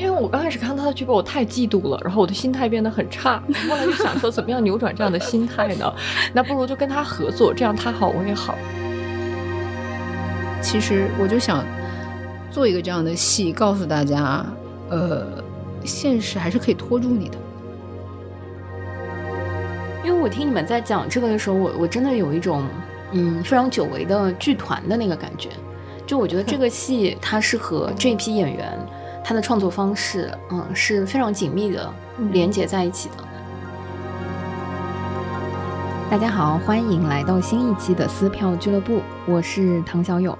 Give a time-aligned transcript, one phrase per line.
[0.00, 3.42] 因为我刚开始看到他的剧本，我太嫉妒了，然后我的心态变得很差。
[3.68, 5.92] 后来就想说，怎么样扭转这样的心态呢？
[6.32, 8.54] 那不如就跟他合作，这样他好我也好。
[10.62, 11.62] 其实我就想
[12.50, 14.42] 做一个这样的戏，告诉大家，
[14.88, 15.26] 呃，
[15.84, 17.36] 现实还是可以拖住你的。
[20.02, 22.64] 因为我听你们在讲这个的时候，我我真的有一种
[23.12, 25.50] 嗯非常久违的剧团的那个感觉。
[26.06, 28.76] 就我觉得这个戏它是和这批演员
[29.22, 31.92] 他的创作方式，嗯是非常紧密的
[32.32, 33.16] 连接在一起的。
[36.10, 40.36] 大家好，欢迎来到新一期的撕票俱乐部，我是唐小友。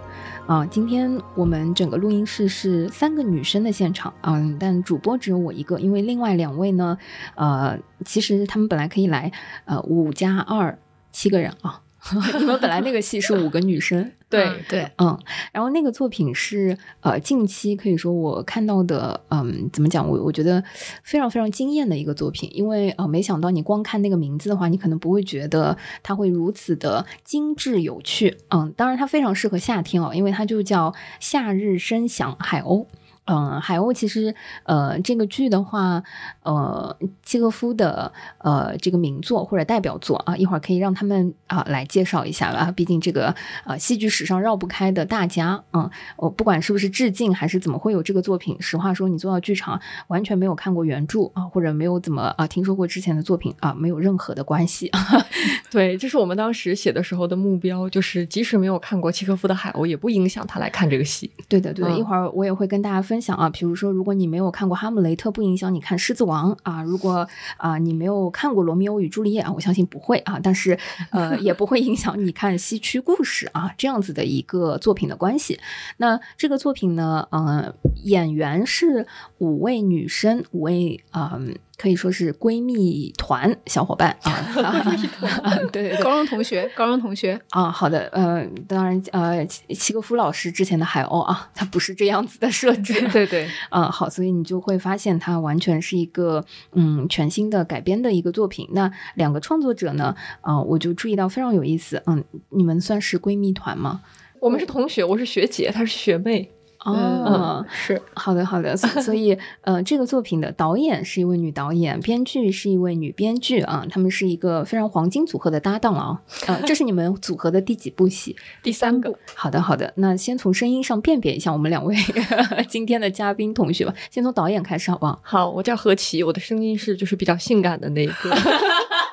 [0.46, 6.98] 啊，今天我们整个录音室是三个女生的现场，嗯，但主播只有我一个，因为另外两位呢，
[7.36, 9.30] 呃，其实他们本来可以来，
[9.66, 10.76] 呃，五加二
[11.12, 11.82] 七个人啊。
[12.38, 15.18] 你们本来那个戏是五个女生， 对对，嗯，
[15.52, 20.08] 然后那个作品是呃近期可以说我看到的，嗯，怎么讲？
[20.08, 20.62] 我我觉得
[21.02, 32.84] 非常非常惊艳的一个作品，因为呃没想到你光看那个名字的话，你可能不会觉得它会如此的精致有趣，嗯，当然它非常适合夏天哦，因为它就叫《夏日声响海鸥》。
[33.30, 36.02] 嗯，海鸥其实，呃，这个剧的话，
[36.42, 42.72] 呃，契诃夫的呃这个名作或者代表作啊，一会儿可以让他们啊来介绍一下吧。
[42.72, 43.32] 毕竟这个
[43.64, 54.90] 呃戏剧史上绕不开的大家，嗯，我不管是不是致敬还是怎么会有这个作品，实话说，你做到剧场完全没有看过原著啊，或者没有怎么啊听说过之前的作品啊，没有任何的关系。
[55.70, 61.30] 对，这是我们当时写的时候的目标，就是即使没有看过契诃夫的海鸥，也不影响他来看这个戏。
[61.48, 63.19] 对的，对的，一会儿我也会跟大家分。
[63.20, 66.82] 想啊，比如说，如果你没有看过《哈姆雷特》，不影响你看《狮子王》啊。
[66.82, 67.26] 如果
[67.56, 70.38] 啊，你没有看过《罗密欧与朱丽叶》啊，我相信不会啊。
[70.42, 70.78] 但是
[71.10, 75.58] 呃，也不会影响你看《西区故事》啊这样子的一个作品的关系。
[75.96, 79.06] 那这个作品呢，呃，演员是
[79.38, 81.56] 五位女生，五位嗯。
[81.80, 84.44] 可以说是闺蜜团小伙伴啊，
[85.72, 98.68] 对对对，高中同学，高中同学啊，好的，呃，当然，呃，齐格夫老师之前的海鸥啊，它不是这样子的设置，对对，嗯，好，所以你就会发现它完全是一个嗯全新的改编的一个作品。
[98.72, 104.02] 那两个创作者呢，啊，我就注意到非常有意思，嗯，你们算是闺蜜团吗？
[104.38, 106.50] 我们是同学，我是学姐，她是学妹。
[106.84, 108.74] 哦，是好的，好的。
[108.76, 116.22] 所以， 呃，这个作品的导演是一位女导演，编剧是一位女编剧啊，他们是一个非常黄金组合的搭档啊。
[116.46, 118.34] 呃，这是你们组合的第几部戏？
[118.62, 119.14] 第三部。
[119.34, 119.92] 好的，好的。
[119.96, 121.94] 那先从声音上辨别一下我们两位
[122.66, 123.94] 今天的嘉宾同学吧。
[124.10, 125.20] 先从导演开始，好不好？
[125.22, 128.30] 好，我叫何琪，我的声音是就是比较性感的那一个。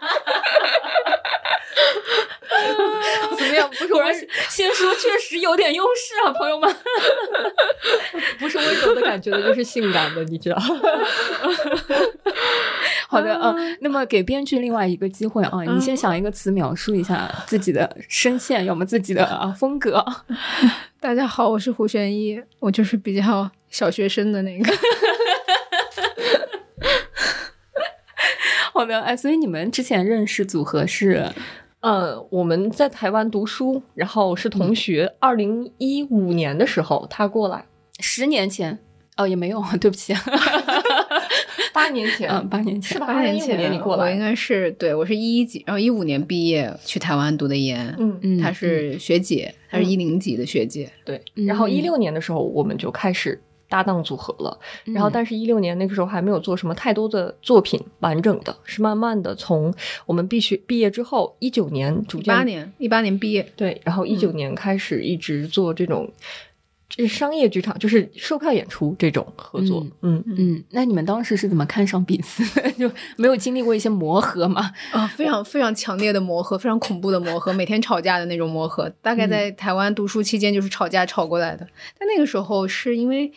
[3.67, 4.03] 不是我
[4.49, 6.75] 先说，确实有点优势啊，朋友们。
[8.39, 10.57] 不是温柔的感觉的，就是性感的，你知道。
[13.07, 20.05] 好的啊，那么给编剧另外一个机会啊，你先想一个词描述一下自己的声线，要么自己的啊风格。
[20.99, 24.73] 大家好，我是胡玄一，我就是比较小学生的那个。
[28.73, 31.31] 好的，哎，所以你们之前认识组合是？
[31.81, 35.13] 呃，我们在台湾读书，然后是同学。
[35.19, 37.65] 二零一五年的时候，他过来，
[37.99, 38.77] 十年前
[39.15, 40.13] 哦，也没有， 对不起，
[41.73, 43.71] 八年前，嗯，八年前，是八年前？
[43.71, 53.39] 你过来，我应该是对我是一一级，然后一五年毕业去台湾读的研，嗯嗯，她是学姐，她是一零级的学姐，对，然后一六年的时候我们就开始。
[53.69, 59.73] 搭档组合了，然后但是，一六年那个时候还没有做什么太多的作品，完整的是慢慢的从
[60.05, 66.09] 我们必须毕业之后，一九年逐渐，一八年一八年毕业，对，然后一九年开始一直做这种，
[66.95, 70.63] 是商业剧场，就是售票演出这种合作，嗯嗯。
[70.71, 72.43] 那你们当时是怎么看上彼此？
[72.79, 74.71] 就没有经历过一些磨合吗？
[74.91, 78.89] 啊，非常非常强烈的磨合，非常恐怖的磨合，每天吵架的那种磨合。
[79.01, 81.67] 大概在台湾读书期间就是吵架吵过来的，
[81.99, 83.31] 但那个时候是因为。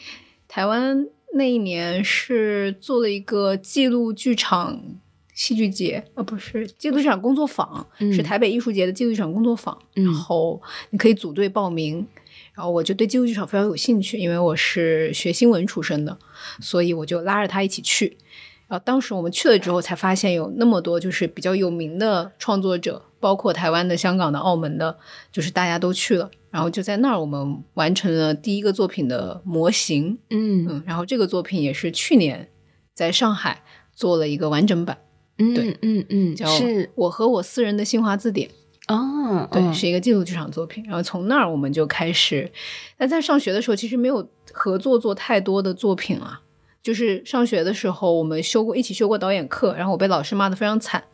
[0.51, 4.83] 台湾那一年是做了一个记录剧场
[5.33, 9.79] 戏剧节，呃，不是记录剧场工作坊，是台北艺术节的记录剧场工作坊。
[9.95, 10.61] 然后
[10.91, 12.05] 你可以组队报名，
[12.53, 16.19] 然后我就对记录剧场非常有兴趣，因为我是学新闻出身的，
[16.61, 18.19] 所以我就拉着他一起去。
[18.67, 24.99] 然后当时我们去了之后，才发现有那么多就是比较有名的创作者，包括台湾的、香港的、澳门的，
[25.31, 26.29] 就是大家都去了。
[26.51, 32.49] 然后就在那儿，我们完成了第一个作品的模型，嗯嗯，然后这个作品也是去年
[32.93, 33.63] 在上海
[33.93, 34.99] 做了一个完整版，
[35.39, 36.47] 嗯对，嗯嗯，叫
[36.97, 38.51] 我和我私人的新华字典，
[38.89, 40.83] 哦，对，是一个记录剧场作品。
[40.85, 42.51] 然后从那儿我们就开始，
[42.99, 46.43] 但在上学的时候其实没有合作做太多的作品啊，
[46.83, 51.05] 就是上学的时候我们修过一起修过导演课，然后我被老师骂得非常惨，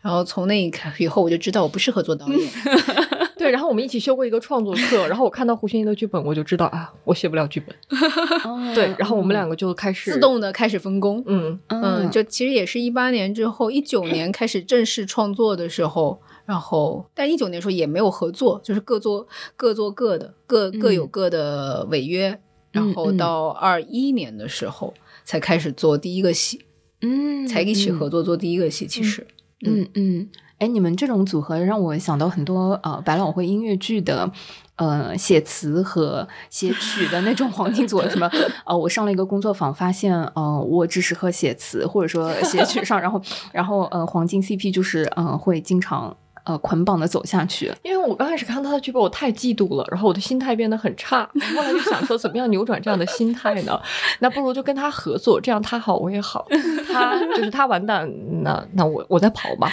[0.00, 2.38] 然后从那一刻以后我就知道我不适合做导演。
[3.38, 7.74] 对，然后我们一起修过一个创作课，然后我看到胡宣一的剧本，我就知道啊，我写不了剧本。
[8.74, 11.22] 对，然后我们两个就开始自动的开始分工。
[11.26, 22.40] 嗯嗯，就其实也是一八年之后，一九年开始正式创作的时候，然后但一九年时候也没有合作，就是各做各做各的，各各有各的违约。
[22.72, 24.92] 然后到二一年的时候
[25.24, 26.60] 才开始做第一个戏，
[27.00, 28.86] 嗯，才一起合作做第一个戏。
[28.86, 29.26] 其实，
[29.64, 34.30] 嗯嗯，哎，你们这种组合让我想到很多呃百老汇音乐剧的
[34.76, 38.30] 呃写词和写曲的那种黄金组合，什么
[38.64, 43.20] 呃，我上了一个工作坊，发现呃我只适合写词或者说写曲上，然后
[43.52, 46.16] 然后呃黄金 CP 就是呃会经常。
[46.46, 47.72] 呃，捆绑的走下去。
[47.82, 51.28] 因为我刚开始看到他的剧本，我太嫉妒了，然后我的心态变得很差。
[51.54, 53.78] 后来就想说，怎么样扭转这样的心态呢？
[54.20, 56.46] 那不如就跟他合作，这样他好我也好，
[56.92, 58.08] 他就是他完蛋，
[58.42, 59.70] 那那我我再跑吧。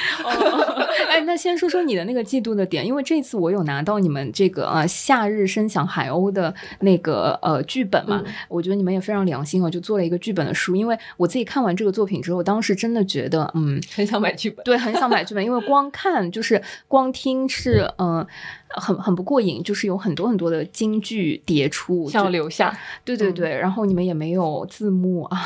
[1.10, 10.76] 哎，那先说说你的那个嫉妒的点，因为这次我有拿到你们这个呃《夏日声响海鸥》的那个呃剧本嘛，我觉得你们也非常良心哦，就做了一个剧本的书。
[10.76, 18.26] 因为我自己看完这个作品之后，当时真的觉得，嗯，很想买剧本，对，很想买剧本，因为光看就是光听是嗯。
[18.76, 22.78] 很很不过瘾，就是有很多很多的京剧叠出，要留下。
[23.06, 25.38] 对对对，然后你们也没有字幕啊，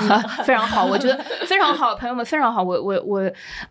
[0.44, 2.64] 非常好，我觉得非常好，朋友们非常好。
[2.64, 3.20] 我我我，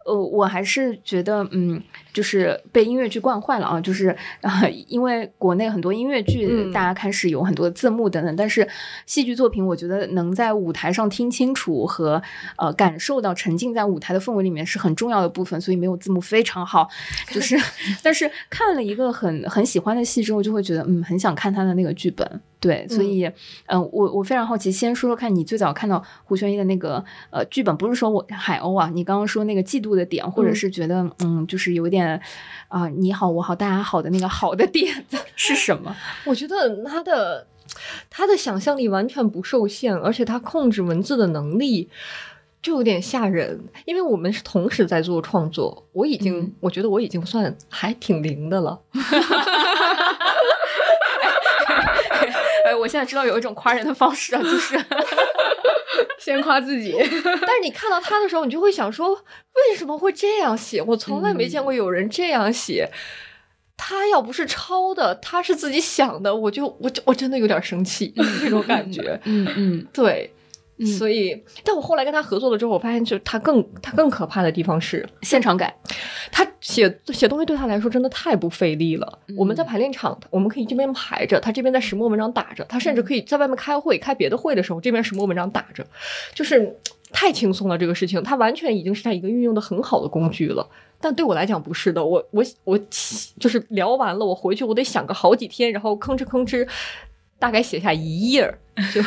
[0.04, 1.82] 呃，我还是觉得，嗯，
[2.12, 8.68] 就是被音乐剧惯坏了啊，就是啊，因为国内很多音乐剧大家开始有很多字幕等等，但是
[9.06, 12.20] 戏剧作品，我觉得能在舞台上听清楚和
[12.56, 16.88] 呃感受到沉浸在舞台的氛围里面是很重要的部分，所以没有字幕非常好。
[17.30, 17.56] 就是，
[18.02, 19.45] 但是看了一个很。
[19.48, 22.40] 很喜欢的戏之后，就会觉得嗯，很想看他的那个剧本。
[22.58, 23.30] 对，所以
[23.66, 32.20] 嗯，我我非常好奇，先说说看你最早看到胡宣一的那个呃剧本，不是说我海鸥啊，你刚刚说那个嫉妒的点，或者是觉得嗯，就是有点
[32.68, 35.04] 啊你好我好大家好的那个好的点
[35.36, 35.94] 是什么？
[36.24, 37.46] 我觉得他的
[38.10, 41.88] 他的想象力完全不受限，而且他控制文字的能力。
[42.66, 48.76] 就有点吓人，因为我们是同时在做创作，我已经我觉得我已经算还挺灵的了。
[52.66, 54.76] 哎，我现在知道有一种夸人的方式啊，就是
[56.18, 56.92] 先夸自己。
[56.98, 60.82] 但是你看到他的时候，你就会想说，为什么会这样写？
[60.82, 62.90] 我从来没见过有人这样写。
[63.76, 69.20] 他要不是抄的，他是自己想的，我就我就我真的有点生气，这种感觉。
[69.22, 70.32] 嗯嗯，对。
[70.84, 75.74] 所以，但我后来跟他合作了之后，我发现，就他更他更可怕的地方是现场改。
[76.30, 79.18] 他写写东西对他来说真的太不费力了。
[79.36, 85.86] 我们在排练场，我们可以这边排着，他这边在石墨文章打着，他甚至可以在外面开会开别的会的时候，这边石墨文章打着，
[86.34, 86.78] 就是
[87.10, 87.78] 太轻松了。
[87.78, 90.68] 这个事情，他完全已经是他一个运用的很好的工具了。
[91.00, 92.78] 但对我来讲不是的，我我我
[93.38, 96.68] 就是聊完了，我回去我得想个好几天，然后吭哧吭哧。
[97.38, 98.58] 大概写下一页儿，
[98.94, 99.02] 就，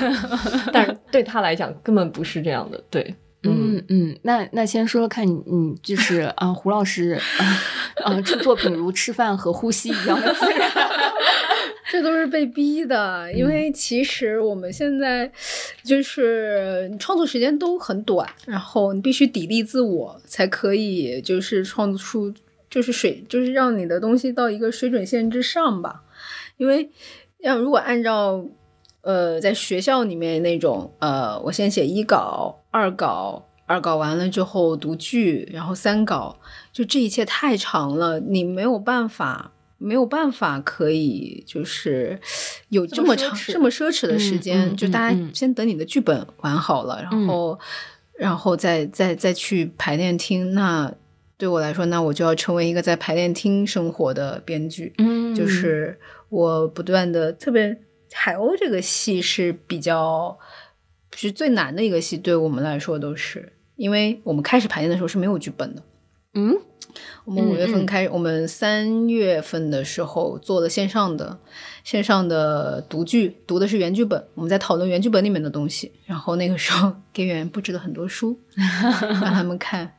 [0.71, 2.83] 但是对他来讲根本不是这样的。
[2.89, 7.19] 对，嗯嗯，那那先说说看，你，你，就是啊，胡老师
[8.03, 10.69] 啊，出作品如吃饭和呼吸一样的自然，
[11.89, 13.31] 这都是被逼的。
[13.33, 15.31] 因为其实我们现在
[15.83, 22.33] 就是创作时间都很短，然后你必须砥砺自我，才可以就是创作出
[22.69, 26.03] 就是水，就是让你的东西到一个水准线之上吧，
[26.57, 26.89] 因为。
[27.41, 28.43] 要如果按照，
[29.01, 36.37] 呃，在学校里面那种，呃，我先写一稿、二稿，二稿完了之后读剧，然后三稿，
[36.73, 42.19] 就这一切太长了，你没有办法，没有办法可以就是
[42.67, 47.57] 有这么长、这么奢侈的时间，就大家先等你的剧本完好了，然后，
[48.17, 50.53] 然后再再再去排练厅。
[50.53, 50.93] 那
[51.37, 55.97] 对我来说，那我就要成为一个在排练厅生活的编剧，嗯，就是。
[56.29, 57.75] 我不断的，特别
[58.13, 60.37] 海鸥这个戏是比较
[61.15, 65.83] 是最难的一个戏，对我们来说都是，因为我们开始排练的时候是没有剧本的。
[66.35, 66.55] 嗯，
[67.25, 71.39] 我们五月份开，我们三月份的时候做了线上的
[71.83, 79.91] 线上的读剧，读的是原剧本，我们在讨论原剧本里面的东西，然后那个时候给演员布置了很多书让他们看，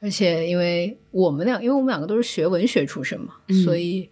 [0.00, 4.10] 而且因为我们俩，因为我们两个都是学文学出身嘛，所以。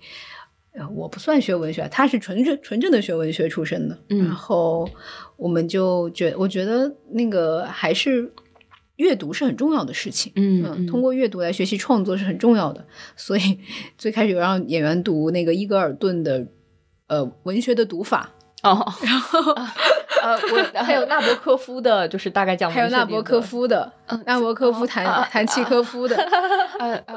[0.94, 3.99] 我不算学文学，他是纯正纯正的学文学出身的。
[4.08, 4.88] 然后
[5.37, 8.32] 我们就觉，我觉得那个还是
[8.97, 10.32] 阅读是很重要的事情。
[10.37, 12.85] 嗯，通过阅读来学习创作是很重要的。
[13.16, 13.58] 所以
[13.99, 16.47] 最开始有让演员读那个伊格尔顿的
[17.06, 18.32] 呃文学的读法。
[18.62, 19.40] 哦，然后
[20.20, 23.92] 呃，我 还有纳博科夫的，就是大概讲还有纳博科夫的，
[24.27, 26.17] 纳博科夫弹弹契科夫的，
[26.79, 27.17] 呃呃，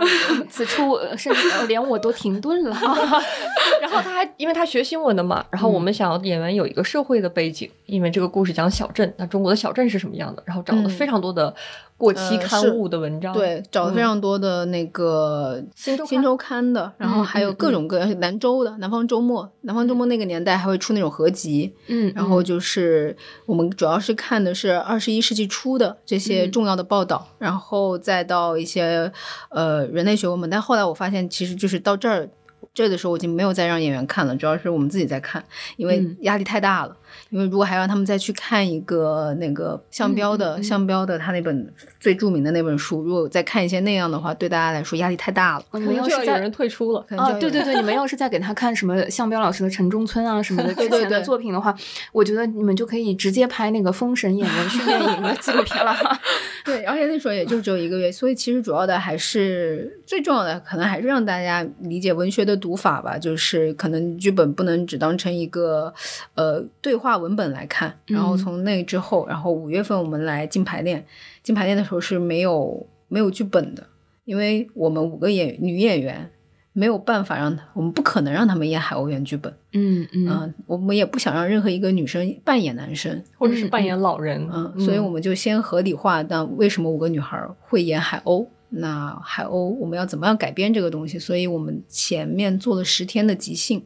[0.50, 2.72] 此处甚至连我都停顿了。
[3.82, 10.44] 然后他还因为他学新闻的嘛，然后我们想要演员有一个社会的背景，因为这个故事讲小镇，那中国的小镇是什么样的？
[10.46, 11.54] 然后找了非常多的
[11.98, 29.12] 过期刊物的文章，对，找了非常多的那个新周新周刊的，然后还有各种各样南周的南方周末，南方周末那个年代还会出那种合集，嗯，然后就是我们主要是看的是二十一世纪初的这些重要的报道，然后再到一些
[29.50, 32.30] 呃人类学文本，但后来我发现其实就是到这儿。
[32.74, 35.44] 这的时候我已经没有再让演员看了，主要是我们自己在看，
[35.76, 36.96] 因为压力太大了。
[37.30, 45.66] 因为如果还让他们再去看一个那个项标的项标的他那本最著名的那本书，如果再看一些那样的话，对大家来说压力太大了。
[45.74, 47.32] 你们要是有人退出了啊？
[47.34, 51.76] 对对对，你们要是再给他看什么 项标老师的《城中村》啊什么的 之前的作品的话，
[52.12, 55.96] 我觉得你们就可以直接拍那个《封神演员训练营》的纪录片了。
[56.64, 65.94] 对，而且那时候也就只有一个月，所以其实主要的还是最重要的，可能还是让大家理解文学的读法吧，就是可能剧本不能只当成一个
[66.36, 67.18] 呃对话。
[67.18, 71.06] 文本来看，然后从那之后，然后五月份我们来进排练。
[71.44, 73.86] 进排练的时候是没有没有剧本的，
[74.24, 76.32] 因为我们五个演女演员
[76.74, 79.54] 没有办法让，我们不可能让他们演海鸥原剧本。
[79.74, 84.48] 嗯嗯，我们也不想让任何一个女生扮演男生，或者是扮演老人。
[84.52, 88.48] 嗯，所以我们就先合理化，那为什么五个女孩会演海鸥？
[88.70, 91.20] 那海鸥我们要怎么样改编这个东西？
[91.20, 93.84] 所以我们前面做了十天的即兴，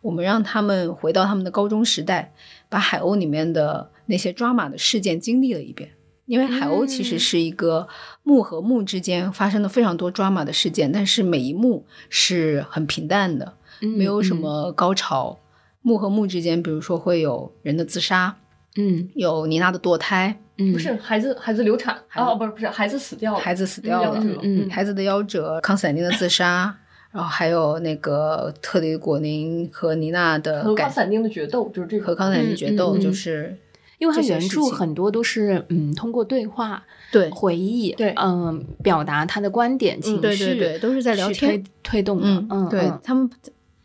[0.00, 2.32] 我们让他们回到他们的高中时代。
[2.68, 5.90] 把海鸥里面的那些抓马的事件经历了一遍，
[6.26, 7.88] 因为海鸥其实是一个
[8.22, 15.38] 幕和幕之间发生了非常多抓马的事件，但是每一幕是很平淡的，没有什么高潮。
[15.80, 18.36] 幕和幕之间，比如说会有人的自杀，
[18.76, 26.76] 嗯，有妮娜的堕胎，嗯，不是孩子孩子流产，哦，不是不是孩子死掉了，孩子死掉了，嗯，孩子的夭折，康斯坦丁的自杀。
[27.10, 33.56] 然后还有那个特里果宁和妮娜的和康斯坦丁的决斗，就是这个和康斯坦丁决斗，就是
[33.98, 42.46] 因为他原著很多都是嗯通过对话、对回忆、对嗯表达他的观点、情绪，对对对，都是在聊天推动的。
[42.50, 43.28] 嗯，对他们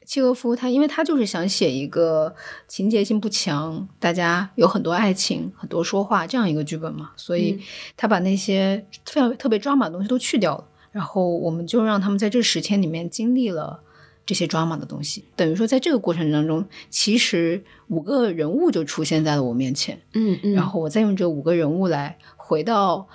[0.05, 2.35] 契诃夫他，因为他就是想写一个
[2.67, 7.57] 情节性不强，大家有很多爱情、很多说话这样一个剧本嘛，所以
[7.95, 10.65] 他把那些非常特别抓马的东西都去掉了。
[10.93, 13.81] 然后我们就让他们在这十天里面经历了
[14.25, 23.09] 这些 drama 的东西，等于说在这个过程当中，其实五个人物就出现在了我面前，嗯嗯，然后我再用这五个人物来回到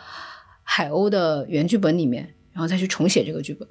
[0.62, 3.66] 海鸥的原剧本里面，然后再去重写这个剧本。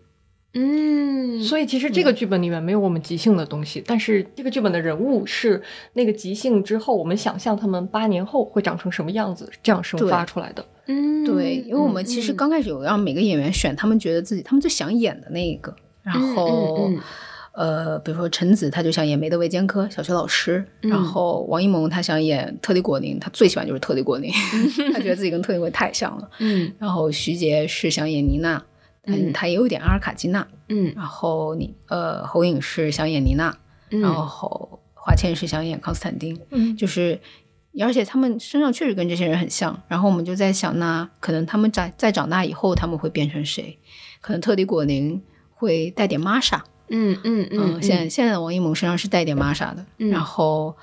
[0.59, 5.61] 嗯，所以其实这个剧本里面没有我们即兴的东西，但是这个剧本的人物是
[5.93, 10.65] 那个即兴之后，我们想象他们八年后会长成什么样子，这样生发出来的。
[10.87, 16.89] 嗯，对，因为我们其实刚开始有让每个演员选他们觉得自己他们最想演的那一个，然后
[17.53, 24.31] 呃，比如说陈子他就想演梅德韦坚科小学老师，然后王一萌他想演特里果宁，他最喜欢就是特里果宁，
[24.93, 26.29] 他觉得自己跟特里果宁太像了。
[26.39, 28.63] 嗯，然后徐杰是想演妮娜。
[29.07, 33.57] 嗯，他也有点阿尔卡基娜，嗯，然后你呃侯颖是想演妮娜，
[33.89, 37.19] 然后华倩是想演康斯坦丁，嗯，就是
[37.79, 43.79] 而且他们身上确实跟这些人很像，然后我们就在想，那可能他们长在长大以后他们会变成谁？
[44.21, 45.21] 可能特里果宁
[45.53, 50.75] 会带点玛莎，嗯嗯嗯，现在现在的王一萌身上是带点玛莎的，然后。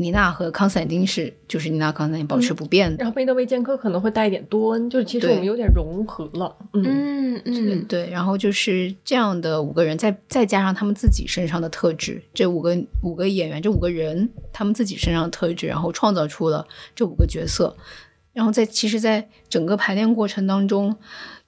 [0.00, 2.96] 妮娜和康斯坦丁是，就是妮娜、康斯坦丁保持不变的。
[2.96, 6.56] 然后贝德维坚科可能会带一点多恩，就是其实我们有点融合了。
[6.72, 8.08] 嗯嗯对。
[8.08, 17.76] 然后就是这样的五个人，再再加上他们自己身上的特质，这五个五个演员，这五个人他们自己身上的特质，然后创造出了这五个角色。
[18.32, 20.96] 然后在其实，在整个排练过程当中。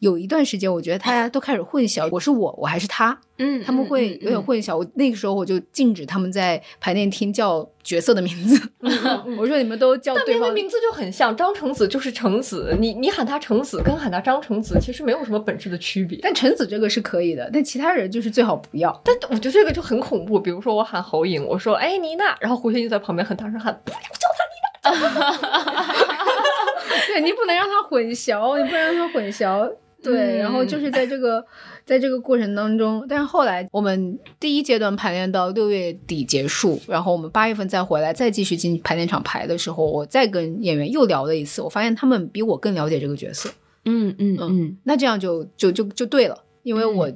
[0.03, 4.77] 有一段时间，我觉得大家都开始混淆，我是我，我还是他，嗯，他们会有点混淆。
[4.77, 8.61] 我那个时候我就禁止他们在排练厅叫角色的名字，
[9.39, 16.19] 我说你们都叫对方名字就很像，张成子就是成子，你你喊他成子跟喊他张成子其实没有什么本质的区别。
[16.21, 19.01] 但成子这个是可以的，但其他人就是最好不要。
[19.05, 25.93] 但我觉得这个就很恐怖，比如说我喊侯颖，我说哎妮娜，然后胡雪就在旁边很大声喊不要叫他妮娜，
[27.07, 29.73] 对你不能让他混淆，你不能让他混淆。
[30.03, 31.45] 对，然后就是在这个，
[31.85, 43.49] 在这个过程当中，但是后来我们第一阶段排练到六月底结束，然后我们八月份再回来，再继续进排练场排的时候，我再跟演员又聊了一次，我发现他们比我更了解这个角色。
[43.85, 47.11] 嗯嗯嗯，那这样就就就就对了，因为我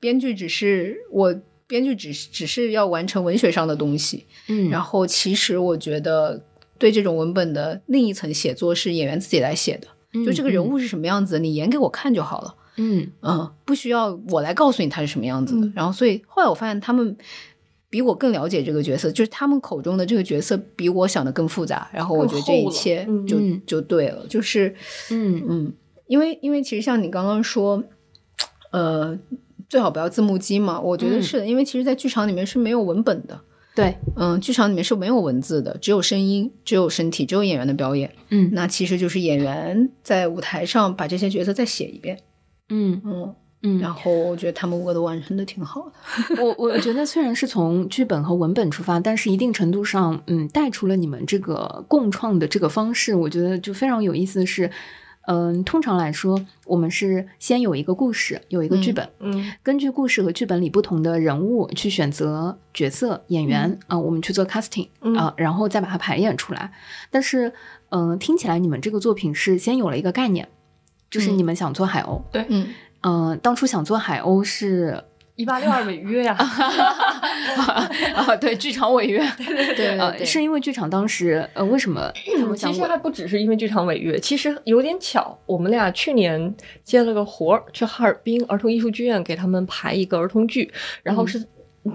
[0.00, 1.34] 编剧只是我
[1.66, 6.42] 编剧只是只是要完成文学上的东西，嗯，然后其实我觉得。
[6.78, 12.54] 对这种文本的另一层写作是演员自己来写的，就这个人物是什么样子，你演给我看就好了。
[12.76, 15.66] 嗯嗯，不需要我来告诉你他是什么样子的。
[15.66, 17.16] 嗯然后，所以后来我发现他们
[17.90, 21.88] 比我更了解这个角色，就是他们口中的这个角色比我想的更复杂。
[21.92, 24.74] 然后我觉得这一切就嗯就对了，就是
[25.10, 25.72] 嗯嗯，
[26.06, 27.82] 因为因为其实像你刚刚说，
[28.70, 29.18] 呃，
[29.68, 33.38] 最好不要字幕机嘛，我觉得嗯是的，因为其实，在剧场里面是没有文本的。
[33.74, 38.10] 对，嗯，剧场里面是没有文字的，只有声音，只有身体，只有演员的表演。
[38.28, 42.18] 嗯那其实就是演员在舞台上把这些角色再写一遍。
[42.68, 46.36] 嗯嗯，嗯，然后我觉得他们五个都完成的挺好的。
[46.44, 54.70] 我我觉得虽然是从剧本和文本出发，但是一定程度上，嗯，带出了你们这个共创的这个方式，我觉得就非常有意思的是。
[55.26, 66.72] 嗯，通常来说，我们是先有一个故事，有一个剧本，嗯根据故事和剧本里不同的人物去选择角色、演员啊、我们去做 casting 嗯啊、然后再把它排演出来。
[67.10, 67.52] 但是，
[67.90, 70.48] 嗯、听起来你们这个作品是先有了一个概念，
[71.10, 72.22] 就是嗯你们想做海鸥。
[72.32, 72.68] 嗯，
[73.02, 75.04] 嗯、当初想做海鸥是
[75.42, 76.34] 一八六二违约呀，
[78.14, 82.12] 啊，对，剧场违约， 对对呃，对，是因为剧场当时呃，为什么
[82.56, 90.72] 其实还不只是因为剧场违约，其实有点巧，我们俩去年接了个活儿，去哈尔滨儿童艺术剧院给他们排一个儿童剧，
[91.02, 91.44] 然后是。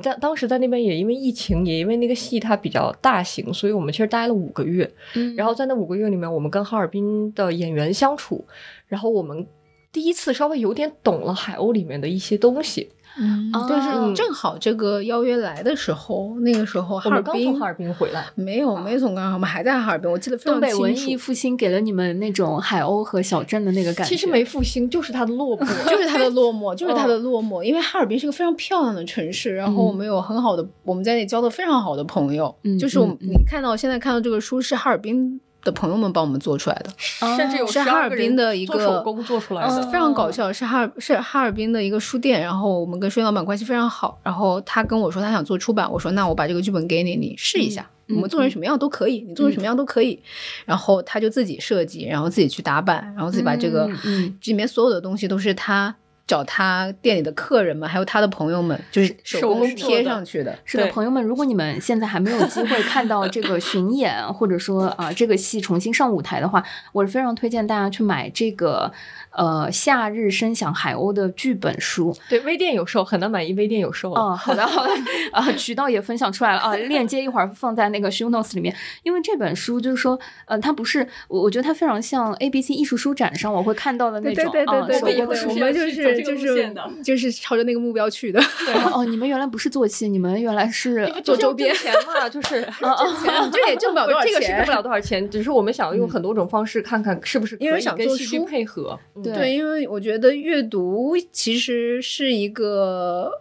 [0.03, 4.91] 当当时在那边也因为疫情，也因为那个戏它比较大型，所以我们其实待了五个月。
[5.15, 8.45] 嗯然后在那五个月里面，我们跟哈尔滨的演员相处，
[8.87, 9.47] 然后我们
[9.93, 12.89] 第一次稍微有点懂了海鸥里面的一些东西。
[13.19, 21.23] 嗯哦，但是正好这个邀约来的时候，那个时候哈尔滨们刚从哈尔滨回来，没有没从刚刚，我们还在哈尔滨，我记得非东常北文艺清楚。
[21.25, 24.09] 复兴给了你们那种海鸥和小镇的那个感觉。
[24.09, 27.63] 其实没复兴，就是它的落寞，就是它的 落寞，就是它嗯的落寞。
[27.63, 32.55] 因为哈尔滨是个非常漂亮的城市，然后嗯我们有很好的，我们在那里交的非常好的朋友。
[32.63, 36.89] 嗯就是我们你看到现在看到这个书是哈尔滨的朋友们帮我们做出来的，
[37.35, 39.67] 甚至有12是哈尔滨的一个手工做出来的。
[39.67, 40.51] 哦非常搞笑。
[40.53, 47.81] 是哈尔是哈尔滨的一个书店，然后我们跟书店老板关系非常好，然后他跟我说他想做出版，我说那我把这个剧本给你，你试一下。
[47.81, 50.17] 嗯我们做成什么样都可以，你做成什么样都可以。
[50.63, 55.93] 然后他就自己设计，然后自己去打版，然后自己把这个、嗯嗯这里面所有的东西都是他
[56.27, 60.59] 找他店里的客人们，还有他的朋友们，就是手手工贴上去的。
[60.65, 66.61] 是的，朋友们，如果你们现在还没有机会看到这个巡演，或者说啊、这个戏重新上舞台的话，
[66.91, 68.91] 我是非常推荐大家去买这个
[69.37, 72.13] 呃《夏日声响海鸥》的剧本书。
[72.27, 74.19] 对，微店有售，很难满意，微店有售了。
[74.19, 74.93] 哦，好的好的，
[75.31, 78.75] 啊，渠道也分享出来了啊，链接一会儿放在那个 show notes 里面。
[79.03, 86.73] 因为这本书就是说，呃，它不是我，我觉得它非常像 ABC 艺术书展上我会看到的那种啊，对手工的书我们就是就是
[87.03, 88.39] 就是朝着那个目标去的。
[88.41, 91.73] 哦哦，你们原来不是做戏，你们原来是做周边
[92.07, 98.97] 嘛，就是 挣钱这也挣不了多少钱这个是挣不了多少钱，只是我们想用很多种方式看看是不是因为可以跟书戏剧配合。
[99.15, 103.31] 嗯对对，因为我觉得阅读其实是一个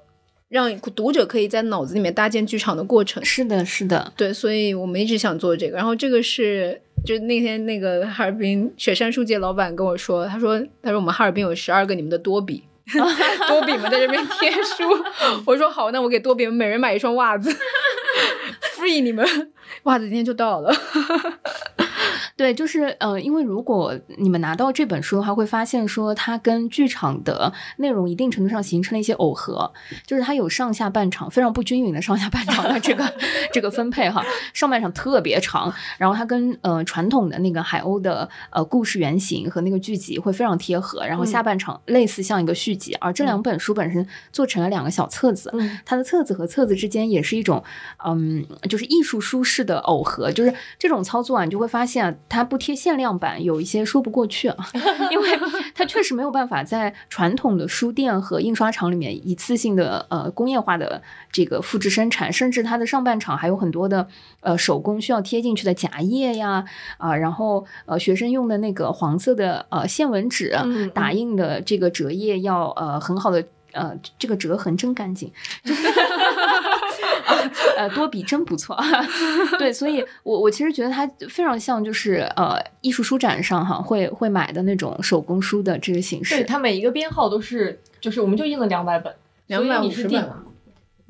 [0.48, 3.24] 让读者可以在脑子里面搭建剧场的过程。
[3.24, 5.76] 是的，是的，对，所以我们一直想做这个。
[5.76, 12.62] 然后这个是，就那天那个哈尔滨雪山书界老板跟我说，他说他说我们哈尔滨有十二个你们的多比。
[13.48, 14.84] 多比们在这边贴书，
[15.44, 17.50] 我说好，那我给多比们每人买一双袜子，
[18.78, 19.26] free 你们，
[19.82, 20.72] 袜子今天就到了。
[22.36, 29.72] 对，就是呃，因为如果你们拿到这本书的话，会发现说它跟剧场的内容一定程度上形成了一些耦合，
[30.06, 33.10] 就是它有上下半场非常不均匀的上下半场的这个
[33.50, 34.22] 这个分配哈，
[34.52, 47.64] 上半场特别长，然后它跟呃传统的那个海鸥的呃故事原型和那个剧集会非常贴合，然后下半场类似像一个续集，而这两本书本身做成了两个小册子，嗯它的册子和册子之间也是一种，
[48.04, 54.68] 嗯，就是艺术书式的耦合，就是这种操作啊，你就会发现啊它不贴限量版有一些说不过去啊，
[55.10, 55.38] 因为
[55.74, 64.06] 它确实没有办法在传统的书店和印刷厂里面一次性的呃工业化的这个复制生产，甚至它的上半场还有很多的
[64.40, 66.64] 呃手工需要贴进去的夹页呀
[66.98, 73.44] 啊、然后呃学生用的那个黄色的呃线纹纸、嗯打印的这个折页要呃很好的。
[73.72, 75.30] 呃，这个折痕真干净，
[77.76, 78.76] 呃，多比真不错。
[79.58, 89.12] 对，所以我我其实觉得它非常像就是呃艺术书展上哈会会买的那种手工书的这个形对，式它每一个编号都是，就是我们就印了两百本，
[89.48, 90.42] 所以你是250本啊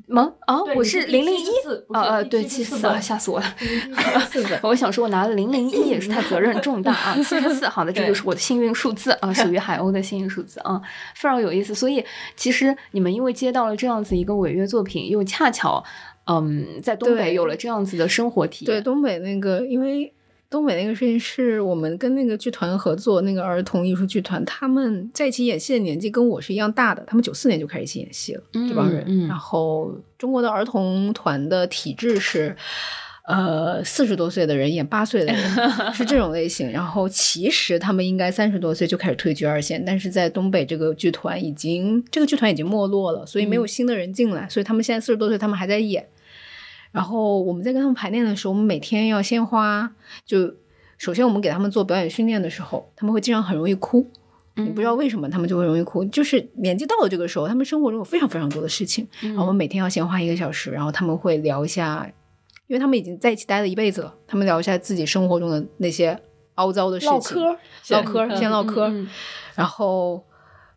[0.07, 0.33] 吗？
[0.45, 1.47] 啊，我是零零一，
[1.93, 3.45] 啊啊，对，七十四啊，吓死我了。
[4.31, 4.59] 四本。
[4.63, 7.15] 我想说，我拿了零零一也是太责任重大啊。
[7.15, 10.81] 七十四， 好的，这就是我的幸运数字啊，属于海鸥的幸运数字啊，
[11.15, 11.75] 非常有意思。
[11.75, 12.03] 所以
[12.35, 15.83] 其实你们因为接到了这样子一个违约作品，又恰巧
[16.25, 20.13] 嗯在东北有了这样子的生活体验对，东北那个，因为
[20.49, 29.03] 东北那个事情是我们跟那个剧团合作，那个儿童艺术剧团，他们在一起演戏的年纪跟我是一样大的，他们九四年就开始一起演戏了，这帮人。
[29.07, 32.55] 嗯然后中国的儿童团的体制是。
[33.29, 46.07] 呃，四十多岁的人演八岁的人是这种类型，然后其实他们应该三十多岁就开始退居二线，但是在东北这个剧团已经这个剧团已经没落了，所以没有新的人进来，所以他们现在四十多岁，他们还在演。
[46.91, 49.91] 然后我们在跟他们排练的时候，我们每天要鲜花。
[50.25, 50.53] 就
[50.97, 54.05] 首先我们给他们做表演训练的时候，他们会经常很容易哭，
[54.55, 56.03] 你不知道为什么他们就会容易哭。
[56.05, 62.11] 就是年纪到了这个时候，他们生活中有非常非常多的事情，然后我们每天要鲜花一个小时，然后他们会聊一下，
[62.67, 66.19] 因为他们已经在一起待了一辈子了，他们聊一下自己生活中的那些
[66.55, 67.57] 凹糟的事情，唠嗑，
[67.89, 68.87] 唠嗑，先唠嗑。
[68.87, 69.07] 嗯
[69.55, 70.23] 然后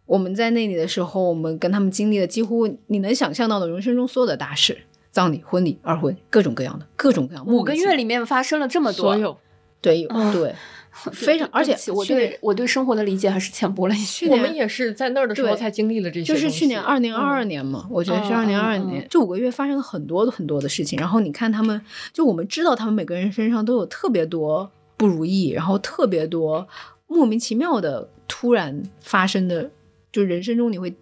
[0.07, 7.47] 我们在那里的时候，我们跟他们经历了几乎你能想象到的人生中所有的大事，葬礼、婚礼、二婚，各种各样的，各种各样。
[7.47, 9.37] 五个月里面发生了这么多，所有
[9.81, 10.07] 对
[11.13, 14.29] 非常，而且我对我对生活的理解还是浅薄了一些。
[14.29, 20.99] 我们也是在那儿的时候对才经历了这些，就是去年二零二二嗯年嘛，我觉得是嗯二零二二嗯年，这五个月发生了很多很多的事情。
[20.99, 21.81] 然后你看他们，
[22.13, 26.67] 就我们知道他们每个人身上都有特别多不如意，然后特别多
[27.07, 29.71] 莫名其妙的突然发生的，
[30.11, 30.93] 就人生中你会，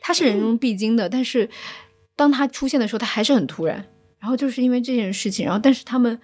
[0.00, 1.48] 它是人生中必经的，但是
[2.18, 3.82] 当他出现的时候，他还是很突然。
[4.18, 6.18] 然后就是因为这件事情，然后但是他们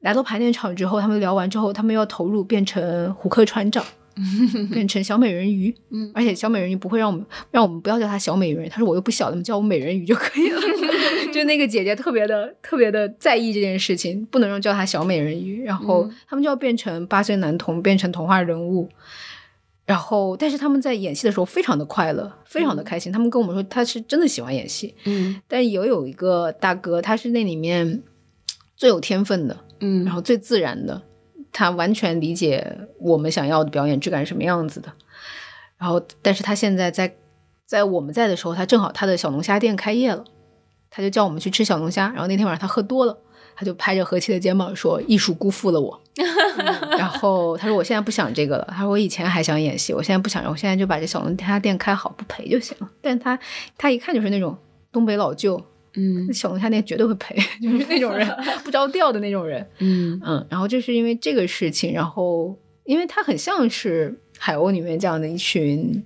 [0.00, 3.82] 来到排练场之后，他们聊完之后，他们要投入变成胡克船长。
[4.70, 10.60] 变成小美人鱼， 嗯而且小美人鱼不会让我们让我们不要叫她小美人鱼，她说我又不小，你们叫我美人鱼就可以了。
[11.32, 18.86] 就那个姐姐特别的特别的在意这件事情，不能让叫她小美人鱼，然后嗯他们就要变成八岁男童，变成童话人物。
[19.92, 23.12] 然后，但是他们在演戏的时候非常的快乐，非常的开心。
[23.12, 24.94] 他们跟我们说，他是真的喜欢演戏。
[25.04, 28.02] 嗯但也有一个大哥，他是那里面
[28.74, 31.02] 最有天分的，嗯，然后最自然的，
[31.52, 34.90] 他完全理解我们想要的表演质感是什么样子的。
[35.76, 37.14] 然后，但是他现在在
[37.66, 40.24] 在我们在的时候，他正好他的小龙虾店开业了，
[40.88, 42.08] 他就叫我们去吃小龙虾。
[42.08, 43.18] 然后那天晚上他喝多了，
[43.54, 46.00] 他就拍着何琪的肩膀说：“艺术辜负了我。
[46.98, 53.38] 然后他说：“我现在不想这个了。”他说：“我以前还想演戏，我现在不想，我现在就把这小龙虾店开好，不赔就行了。”但他
[53.78, 54.56] 他一看就是那种
[54.90, 55.62] 东北老舅，
[55.94, 58.28] 嗯小龙虾店绝对会赔， 就是那种人
[58.64, 59.66] 不着调的那种人。
[59.78, 66.02] 嗯嗯，然后就是因为这个事情，然后因为他很像是海鸥里面这样的一群，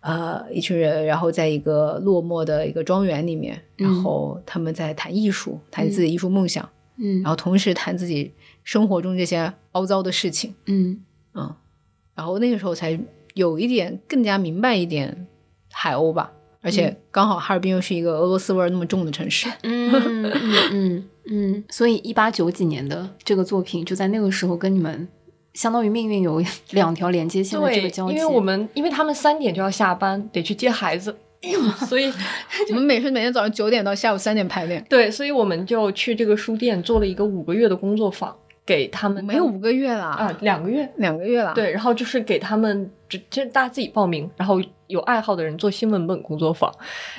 [0.00, 4.02] 呃，一群人，然后在一个落寞的一个庄园里面，然嗯。
[4.02, 8.32] 后他们在谈艺术，谈自己艺术梦想，嗯，然后同时谈自己
[8.64, 11.00] 生活中这些凹糟的事情，嗯。
[11.34, 11.54] 嗯，
[12.14, 12.98] 然后那个时候才
[13.34, 15.26] 有一点更加明白一点
[15.70, 16.32] 海鸥吧。
[16.62, 20.32] 而且刚好哈尔滨又是一个俄罗斯味儿那么重的城市，嗯嗯
[20.72, 25.08] 嗯嗯，所以一八九几年的这个作品就在那个时候跟你们
[25.54, 31.16] 相当于命运有 两条连接线的这个交，集，因为我们因为他们三点就要下班，得去接孩子，
[31.88, 32.12] 所以
[32.70, 38.36] 我们每是每天早上九点到下午三点排练，对，所以我们就去这个书店做了一个五个月的工作坊，
[38.70, 46.72] 给他们没有五个月了，啊两个月，两个月了。，对，然后就是给他们，就就是大家自己报名，然后有爱好的人做新闻本工作坊，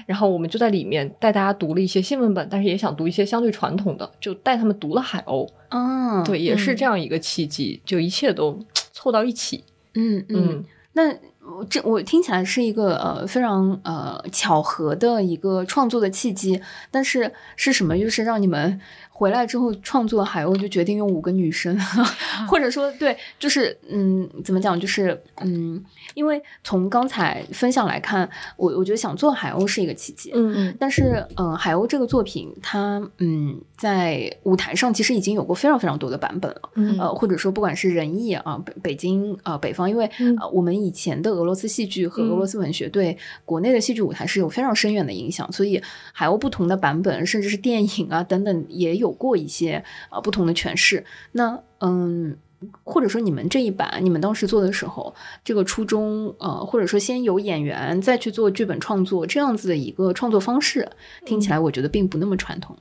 [0.06, 8.58] 然后我们就在里面带大家读了一些新闻本，但是也想读一些相对传统的，就带他们读了海鸥，啊，对，也是嗯这样一个契机，就一切都
[8.94, 16.62] 凑到一起，嗯嗯嗯，那我这我听起来是一个呃非常呃巧合的一个创作的契机，
[16.92, 17.98] 但是是什么？
[17.98, 18.80] 就是让你们
[19.22, 21.78] 回来之后创作海鸥，就决定用五个女生，
[22.50, 24.80] 或者说对，就是嗯，怎么讲？
[24.80, 25.80] 就是嗯，
[26.16, 36.62] 因为从刚才分享来看，我我觉得想做海鸥是一个契机，嗯嗯但是，嗯、海鸥这个作品，它嗯，在舞台上其实已经有过非常非常多的版本了。
[36.74, 45.80] 嗯呃，或者说不管是仁义啊，北北京啊、呃北方，因为、嗯呃我们以前的俄罗斯戏剧和俄罗斯文学对国内的戏剧舞台是有非常深远的影响，所以
[46.12, 49.74] 海鸥不同的版本，甚至是电影啊等等，也有过一些
[50.10, 51.04] 啊、呃不同的诠释。
[51.32, 52.38] 那嗯。
[52.84, 55.12] 或者说你们这一版，你们当时做的时候，
[55.44, 60.88] 这个初衷，呃，或者说先有演员再去做剧本创作，这样子的一个创作方式，
[61.26, 62.78] 听起来我觉得并不那么传统。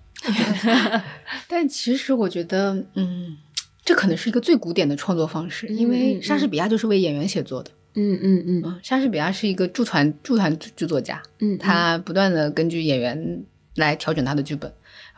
[1.49, 3.39] 但其实我觉得，嗯，
[3.83, 7.71] 这可能是一个最古典的创作方式，因嗯为嗯莎士比亚就是为演员写作的。
[7.95, 13.43] 嗯嗯嗯嗯，莎士比亚是一个驻团驻团剧作家，嗯，他不断的根据演员
[13.77, 14.71] 来调整他的剧本，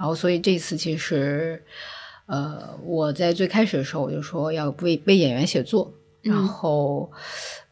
[0.02, 1.62] 然后所以这次其实，
[2.26, 7.08] 呃，我在最开始的时候我就说要为为演员写作，然嗯后，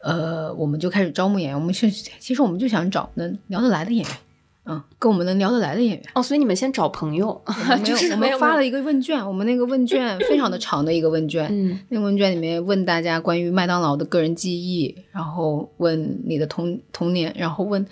[0.01, 4.15] 呃，我们就开始招募演员，我们是其实我们就想找能聊得来的演员。
[4.63, 6.09] 嗯，跟我们能聊得来的演员。
[6.13, 7.41] 哦，所以你们先找朋友，
[7.83, 17.85] 就是我们发了一个问卷，我们那个问卷非常的长的一个问卷，嗯那个问卷里面问大家关于麦当劳的个人记忆，然后问你的童童年，然后问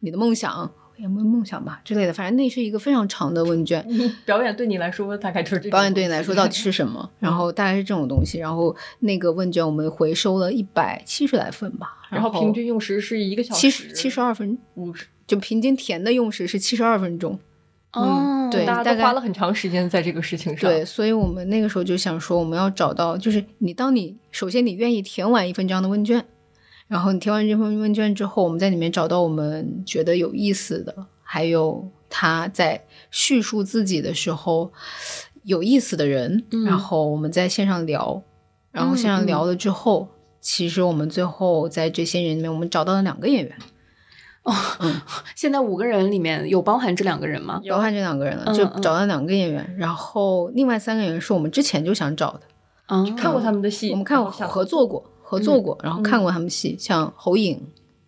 [0.00, 3.84] 你的梦想，也没有梦想吧之类的，反正那是一个非常长的问卷。
[3.88, 7.10] 你表演对你来说大概就是这表演对你来说到底是什么？
[7.18, 8.38] 然后大概是这种东西。
[8.38, 17.38] 然后那个问卷我们回收了一百七十来份吧，然后平均用时是一个小时，七十七十二分，五十，就平均填的用时是七十二分钟。
[17.92, 20.70] 嗯，对大概大家都花了很长时间在这个事情上。
[20.70, 26.22] 对，所以我们那个时候就想说，我们要找到，就是你当你首先你愿意填完一份这样的问卷，
[26.88, 34.72] 然后你填完这份问卷之后，我们在里面找到我们觉得有意思的，还有他在叙述自己的时候
[35.42, 38.22] 有意思的人，嗯然后我们在线上聊，
[38.70, 40.08] 然后线上聊了之后，
[40.40, 43.56] 其实我们最后在这些人里面，我们找到了两个演员，
[44.44, 44.54] 哦
[45.34, 47.60] 现在五个人里面有包含这两个人吗？
[47.68, 52.42] 包含这两个人了，嗯嗯就找到两个演员，然后另外三个演员是我们之前就想找的。
[52.86, 57.60] 啊，看过他们的戏，我们看过想合作过，合作过，然后看过他们戏，像侯颖、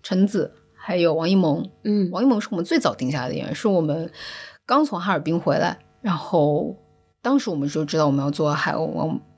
[0.04, 1.68] 陈子，还有王一萌。
[1.82, 4.08] 嗯王一萌是我们最早定下来的演员，是我们
[4.64, 6.76] 刚从哈尔滨回来，然后
[7.20, 8.84] 当时我们就知道我们要做海鸥，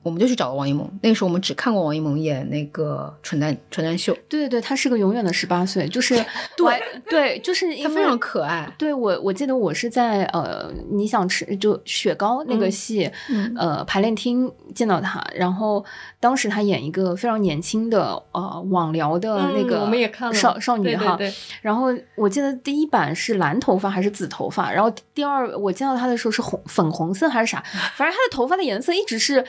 [0.03, 0.89] 我们就去找了王一萌。
[1.01, 6.15] 那个时候我们只看过王一萌演那个《蠢蛋蠢蛋秀》，对对对，他是个永远的十八岁，就是
[6.57, 8.71] 对对，就是因为他非常可爱。
[8.77, 15.83] 对我，我记得我是在呃，你想吃就雪糕那个戏，嗯呃，排练厅见到他，然后
[16.19, 27.63] 当时他演一个非常年轻的呃网聊的那个、嗯我们也看了少少女哈，对对对，然后我记得第一版是蓝头发还是紫头发，然后第二我见到他的时候是红粉红色还是啥，
[27.95, 29.43] 反正他的头发的颜色一直是，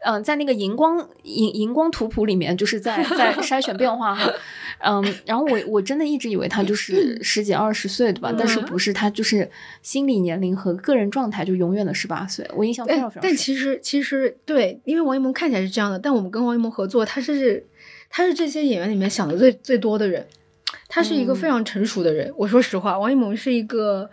[0.00, 4.32] 嗯、在那个荧光荧荧光图谱里面就是在在筛选变化哈，
[4.80, 8.32] 嗯，然后我我真的一直以为他就是 十几二十岁对吧？
[8.38, 9.50] 但是不是，他就是
[9.82, 13.20] 心理年龄和个人状态就永远的十八岁，我印象非常非常深。
[13.22, 17.66] 但但其实其实对，因为王一萌看起来是这样的，但我们跟王一萌合作，他是
[18.08, 20.24] 他是这些演员里面想的最最多的人，
[20.88, 22.32] 他是一个非常成熟的人。
[22.36, 24.08] 我说实话，王一萌是一个，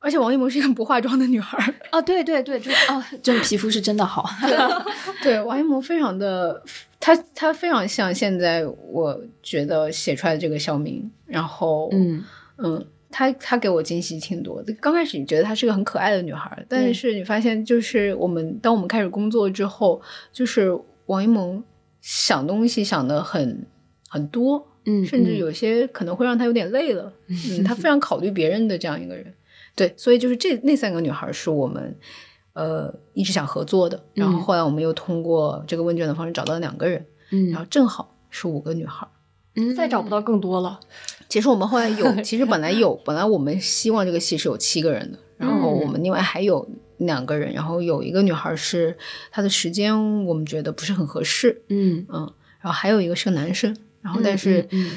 [0.00, 1.74] 而且王一萌是一个不化妆的女孩儿。
[1.90, 4.24] 啊，对对对，就啊， 就皮肤是真的好。
[5.22, 6.62] 对，王一萌非常的，
[6.98, 12.24] 她她非常像现在我觉得写出来的这个小明，然后嗯
[12.56, 14.72] 嗯，她她给我惊喜挺多的。
[14.80, 20.00] 刚开始你觉得她是个很可爱的女孩儿，但是你发现就是我们当我们开始工作之后，
[20.32, 20.70] 就是
[21.06, 21.62] 王一萌
[22.00, 23.66] 想东西想的很
[24.08, 27.12] 很多，嗯，甚至嗯有些可能会让她有点累了。
[27.28, 29.26] 嗯，她非常考虑别人的这样一个人。
[29.74, 31.96] 对，所以就是这那三个女孩儿是我们
[32.52, 34.40] 呃一直想合作的，然后嗯。
[34.40, 37.50] 后来我们又通过这个问卷的方式找到了两个人，嗯。
[37.50, 39.10] 然后正好是五个女孩儿。
[39.54, 39.74] 嗯。
[39.74, 40.78] 再找不到更多了。
[41.28, 48.98] 其实我们后来有， 其实本来有，本来我们希望这个戏是有七个人的，然后我们另外还有两个人，然后有一个女孩是
[49.30, 54.90] 她的时间我们觉得不是很合适，嗯，嗯，然后还有一个是个男生，然后但是嗯嗯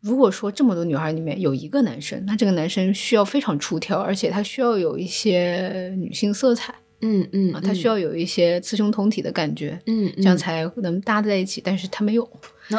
[0.00, 12.22] 如果说这么多女孩里面有一个男生，那这个男生需要非常出挑，而且他需要有一些女性色彩嗯嗯啊，他需要有一些雌雄同体的感觉，嗯，这样才能搭在一起，但是他没有，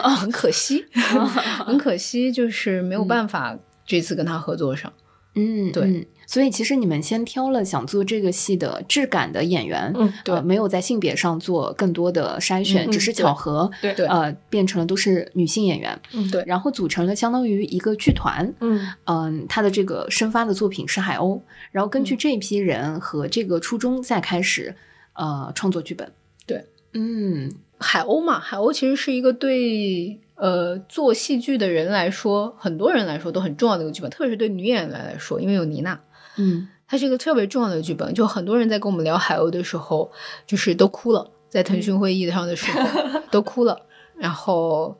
[0.02, 0.86] 啊很可惜，
[1.66, 4.92] 很可惜，就是没有办法这次跟他合作上。
[5.36, 16.42] 嗯，对嗯所以其实你们先挑了想做这个戏的质感的演员，嗯对呃没有在性别上做更多的筛选，嗯只是巧合，对对呃，变成了都是女性演员，嗯对。
[16.48, 18.88] 然后组成了相当于一个剧团，嗯。
[19.04, 21.42] 嗯，他的这个生发的作品是海鸥，
[21.74, 24.74] 然后根据这批人和这个初衷再开始
[25.12, 26.10] 呃创作剧本。
[26.46, 26.64] 对，
[26.94, 27.52] 嗯。
[27.78, 36.00] 海鸥嘛，海鸥其实是一个对呃做戏剧的人来说，很多人来说都很重要的一个剧本，特别是对女演员来说，因为有妮娜，
[36.42, 38.14] 嗯它是一个特别重要的剧本。
[38.14, 40.12] 就很多人在跟我们聊海鸥的时候，
[40.46, 42.86] 就是都哭了，在腾讯会议上的时候、
[43.32, 43.86] 都哭了。
[44.18, 45.00] 然后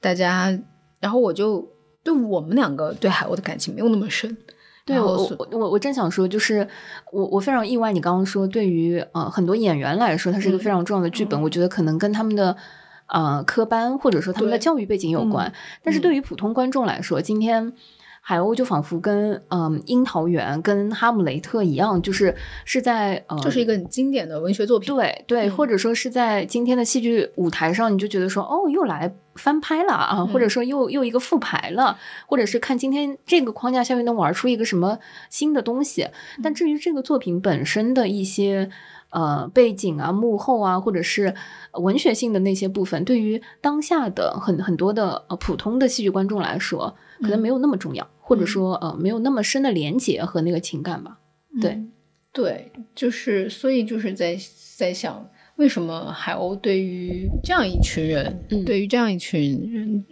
[0.00, 0.58] 大家，
[0.98, 1.68] 然后我就
[2.02, 4.34] 对我们两个对海鸥的感情没有那么深。
[4.86, 6.66] 对我我我我正想说，就是
[7.12, 12.56] 我我非常意外，你刚刚说对于呃很多演员来说，它是一个嗯非常重要的剧本，我觉得可能跟他们的
[13.08, 17.74] 呃科班或者说他们的教育背景有关，但是嗯对于普通观众来说，今天。
[18.28, 22.34] 海鸥就仿佛跟嗯樱桃园、跟哈姆雷特一样，就是
[22.64, 24.92] 是在呃，就是一个很经典的文学作品。
[24.92, 34.98] 对对，嗯或者说是在今天的戏剧舞台上，你就觉得说，哦，又来翻拍了啊，嗯或者说又又一个复排了，或者是看今天这个框架下面能玩出一个什么
[35.30, 36.02] 新的东西。
[36.02, 38.68] 嗯但至于这个作品本身的一些
[39.10, 41.32] 呃背景啊、幕后啊，或者是
[41.74, 51.18] 文学性的那些部分，对于当下的很很多的呃普通的戏剧观众来说，可能没有那么重要，或者说呃没有那么深的连接和那个情感吧。
[51.60, 51.82] 对，
[52.32, 54.38] 对，就是所以就是在
[54.76, 60.04] 在想，为什么海鸥对于这样一群人，嗯对于这样一群人，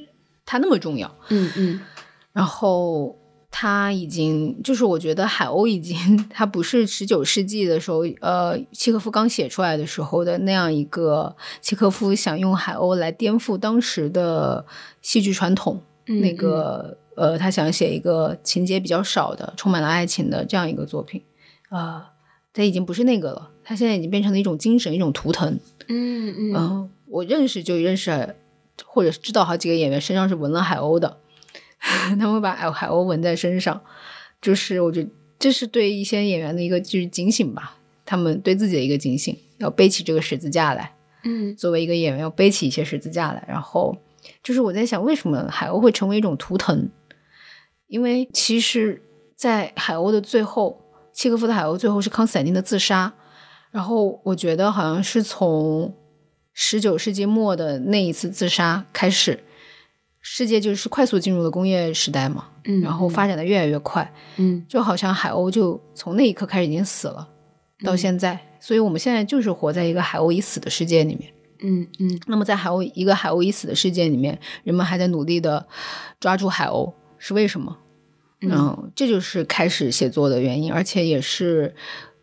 [0.46, 1.14] 他那么重要？
[1.28, 1.80] 嗯嗯
[2.32, 3.16] 然后
[3.50, 14.66] 他已经就是我觉得海鸥已经，它不是十九世纪的时候，呃，契诃夫刚写出来的时候的那样一个契诃夫想用海鸥来颠覆当时的
[15.02, 21.22] 戏剧传统，嗯那个呃，他想写一个情节比较少的、充满了爱情的这样一个作品，
[21.68, 22.10] 啊、
[22.52, 25.58] 他已经不是那个了，他现在已经变成了一种精神、一种图腾。
[25.88, 28.34] 嗯嗯嗯，我认识就认识，
[28.84, 31.18] 或者是知道好几个演员身上是纹了海鸥的，
[31.78, 33.80] 他们会把海海鸥纹在身上，
[34.42, 40.92] 就是我觉得这是对一些演员的一个就是警醒吧，他们对自己的一个警醒，要背起这个十字架来。
[41.26, 43.42] 嗯作为一个演员，要背起一些十字架来。
[43.48, 43.96] 然后
[44.44, 46.88] 就是我在想，为什么海鸥会成为一种图腾？
[47.88, 49.02] 因为其实，
[49.34, 50.80] 在海鸥的最后，
[51.12, 53.12] 契诃夫的海鸥最后是康斯坦丁的自杀。
[53.70, 55.92] 然后我觉得好像是从
[56.52, 59.42] 十九世纪末的那一次自杀开始，
[60.20, 67.28] 世界就是快速进入了工业时代嘛，嗯，然后发展的越来越快，嗯就好像海鸥就从那一刻开始已经死了，
[67.82, 71.32] 到现在，所以我们现在就是活在一个海鸥已死的世界里面。
[71.60, 72.20] 嗯嗯。
[72.26, 75.66] 那么在海鸥一个海鸥已死的世界里面，人们还在努力的
[76.20, 77.78] 抓住海鸥，是为什么？
[78.40, 81.74] 嗯，这就是开始写作的原因，而且也是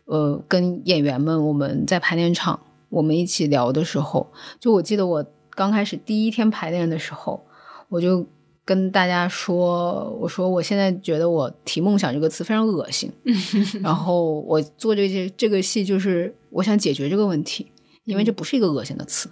[0.04, 7.44] 呃，跟演员们我们在排练场我们一起聊的时候，就我记得我刚开始第一天排练的时候，
[7.88, 8.24] 我就
[8.64, 13.10] 跟大家说，我说我现在觉得我提梦想这个词非常恶心，
[13.82, 17.66] 然后我做这些这个戏就是我想解决这个问题，
[18.04, 19.30] 因为这不是一个恶心的词。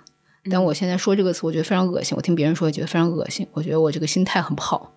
[0.50, 2.16] 但我现在说这个词，我觉得非常恶心。
[2.16, 3.46] 我听别人说，也觉得非常恶心。
[3.52, 4.90] 我觉得我这个心态很不好。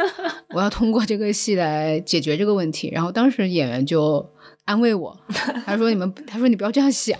[0.52, 2.90] 我要通过这个戏来解决这个问题。
[2.92, 4.30] 然后当时演员就
[4.66, 5.18] 安慰我，
[5.64, 7.18] 他说：“你们，他说你不要这样想，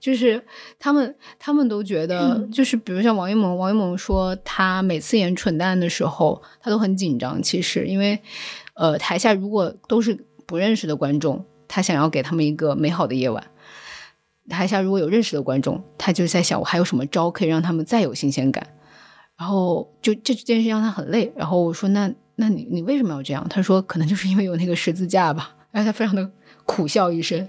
[0.00, 0.42] 就是
[0.80, 7.40] 他们，他们都觉得，就是比如像王一萌，王一萌说他每次演蠢蛋的时候，他都很紧张。
[7.40, 8.18] 其实因为，
[8.74, 13.46] 呃，台下如果都是不认识的观众，他想要给他们一个美好的夜晚。”
[14.50, 18.66] 台下如果有认识的观众，他就在想我还有什么招可以让他们再有新鲜感。
[19.38, 21.32] 然后就这件事情让他很累。
[21.34, 23.46] 然后我说那那你你为什么要这样？
[23.48, 25.56] 他说可能就是因为有那个十字架吧。
[25.70, 26.30] 然后他非常的
[26.66, 27.48] 苦笑一声，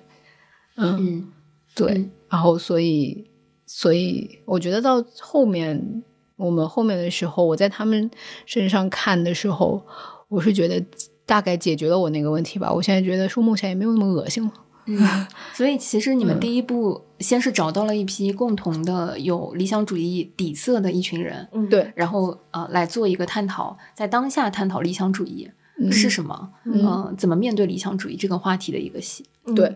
[0.77, 1.27] 嗯，嗯
[1.75, 1.91] 对。
[1.95, 3.29] 嗯然后所以
[3.65, 6.01] 所以我觉得到后面
[6.37, 8.09] 我们后面的时候，我在他们
[8.45, 9.85] 身上看的时候，
[10.29, 10.81] 我是觉得
[11.25, 12.71] 大概解决了我那个问题吧。
[12.71, 14.53] 我现在觉得说梦想也没有那么恶心了。
[14.85, 14.97] 嗯，
[15.53, 25.91] 所以其实你们第一步先是找到了一批共同的有理想主义底色的一群人，嗯，对，然后呃来做一个探讨，在当下探讨理想主义嗯。
[25.91, 26.85] 是什么，嗯。
[26.85, 29.25] 呃怎么面对理想主义这个话题的一个戏。
[29.45, 29.53] 嗯。
[29.55, 29.75] 对，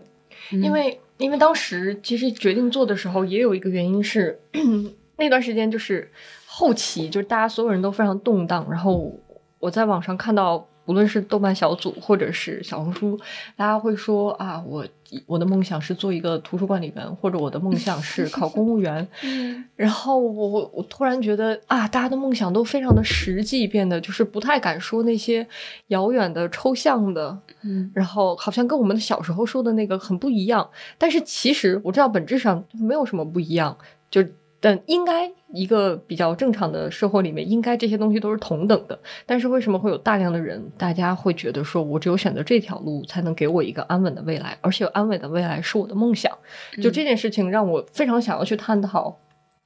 [0.50, 4.40] 因为因为当时其实决定做的时候，也有一个原因是
[5.18, 6.10] 那段时间就是
[6.46, 9.12] 后期，就是大家所有人都非常动荡，然后
[9.58, 10.66] 我在网上看到。
[10.86, 13.18] 无论是豆瓣小组或者是小红书，
[13.56, 14.86] 大家会说啊，我
[15.26, 19.06] 我的梦想是做一个图书管理员，或者我的梦想是考公务员。
[19.22, 25.46] 嗯然后我我我突然觉得啊，大家的梦想都非常的实际，变得就是不太敢说那些
[25.88, 30.68] 遥远的、抽象的，嗯然后好像跟我们小时候说的那个很不一样。
[30.96, 33.76] 但是其实我知道本质上没有什么不一样，
[34.10, 34.24] 就
[34.66, 38.98] 但应该一个比较正常的社会里面，应该这些东西都是同等的。
[39.24, 46.36] 但是为什么会有大量的人，大家会觉得说我只有选择这条路，才能给我一个安稳的未来，而且有安稳的未来是我的梦想。
[46.82, 49.16] 就这件事情让我非常想要去探讨，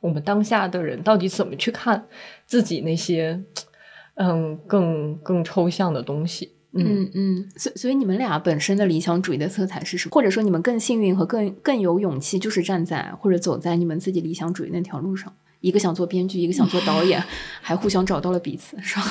[0.01, 2.07] 我们当下的人到底怎么去看
[2.45, 3.43] 自己那些，
[4.17, 6.53] 嗯，更更抽象的东西。
[6.73, 10.13] 嗯，嗯嗯，所所以你们俩本身的理想主义的色彩是什么？
[10.13, 15.33] 或者说你们更幸运和更更有勇气，就是站在或者走在你们自己理想主义那条路上。
[15.61, 17.23] 一个想做编剧，一个想做导演，
[17.61, 19.05] 还互相找到了彼此，是吧？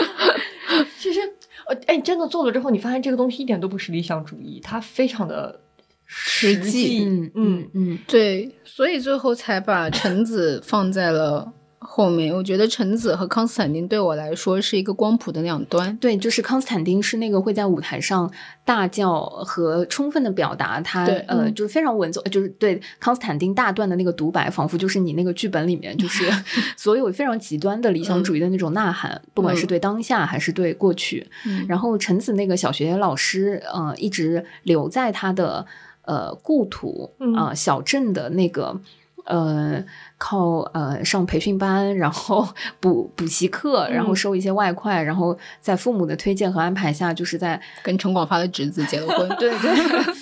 [0.98, 1.20] 其实，
[1.68, 5.60] 呃，哎，真的做了之后，你发现这个东西一点都不是理想主义，它非常的
[6.06, 7.04] 实际。
[7.04, 12.32] 嗯嗯嗯对，所以最后才把橙子放在了后面。
[12.32, 15.96] 我觉得橙子和康斯坦丁对我来说是一个光谱的两端。
[15.96, 18.30] 对，就是康斯坦丁是那个会在舞台上
[18.64, 26.24] 大叫和充分的表达他对呃，嗯就是非常稳重，就是对康斯坦丁大段的那个独白，仿佛就是你那个剧本里面就是
[26.76, 31.26] 所有非常极端的理想主义的那种呐喊，不管是对当下还是对过去。
[31.46, 35.66] 嗯然后橙子那个小学老师，呃，一直留在他的。
[36.02, 38.80] 呃故土嗯啊、小镇的那个。
[39.26, 39.84] 呃，
[40.22, 42.46] 靠呃上培训班，然后
[42.78, 44.16] 补补习课，然后嗯。
[44.16, 50.14] 收一些外快，然后在父母的推荐和安排下，就是在跟陈广发的侄子结了婚， 对对对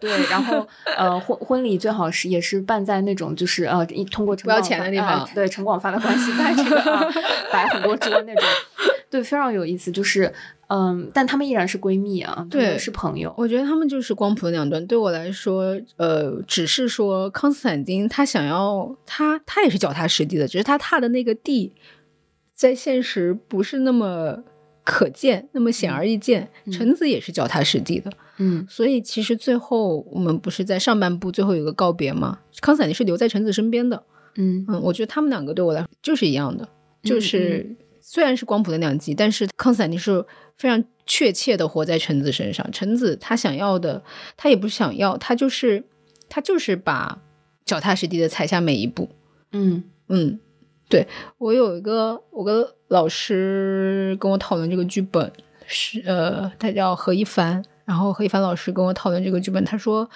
[0.00, 7.04] 对，然后呃婚婚礼最好是也是办在那种就是呃一通过陈不要钱的地方啊对陈广发的关系，在这个啊
[7.52, 8.44] 摆很多桌那种，
[9.14, 10.32] 对，非常有意思，就是
[10.66, 14.84] 嗯，但他们依然是闺蜜啊，对是朋友，我觉得他们就是光谱的两端。
[14.88, 21.72] 对我来说，呃，只是说康斯坦丁他想要他他也是脚踏实地的，只是他踏的那个地，
[22.56, 24.42] 在现实不是那么
[24.82, 26.50] 可见，那么显而易见。
[26.64, 32.40] 嗯陈子也是脚踏实地的，嗯所以其实最后我们不是在上半部最后有个告别吗？
[32.60, 34.02] 康斯坦丁是留在橙子身边的。
[34.34, 36.68] 嗯嗯，我觉得他们两个对我来说就是一样的，
[37.04, 37.76] 就是、
[38.06, 40.24] 虽然是光谱的两极，但是康斯坦丁是
[40.58, 42.70] 非常确切的活在橙子身上。
[42.70, 44.04] 橙子他想要的，
[44.36, 45.82] 他也不是想要，他就是
[46.28, 47.18] 他就是把
[47.64, 49.08] 脚踏实地的踩下每一步。
[49.52, 50.38] 嗯嗯，
[50.90, 55.32] 对我有一个我跟老师跟我讨论这个剧本，
[55.66, 60.08] 是呃，他叫何一凡，然后何一凡老师跟我讨论这个剧本，他说，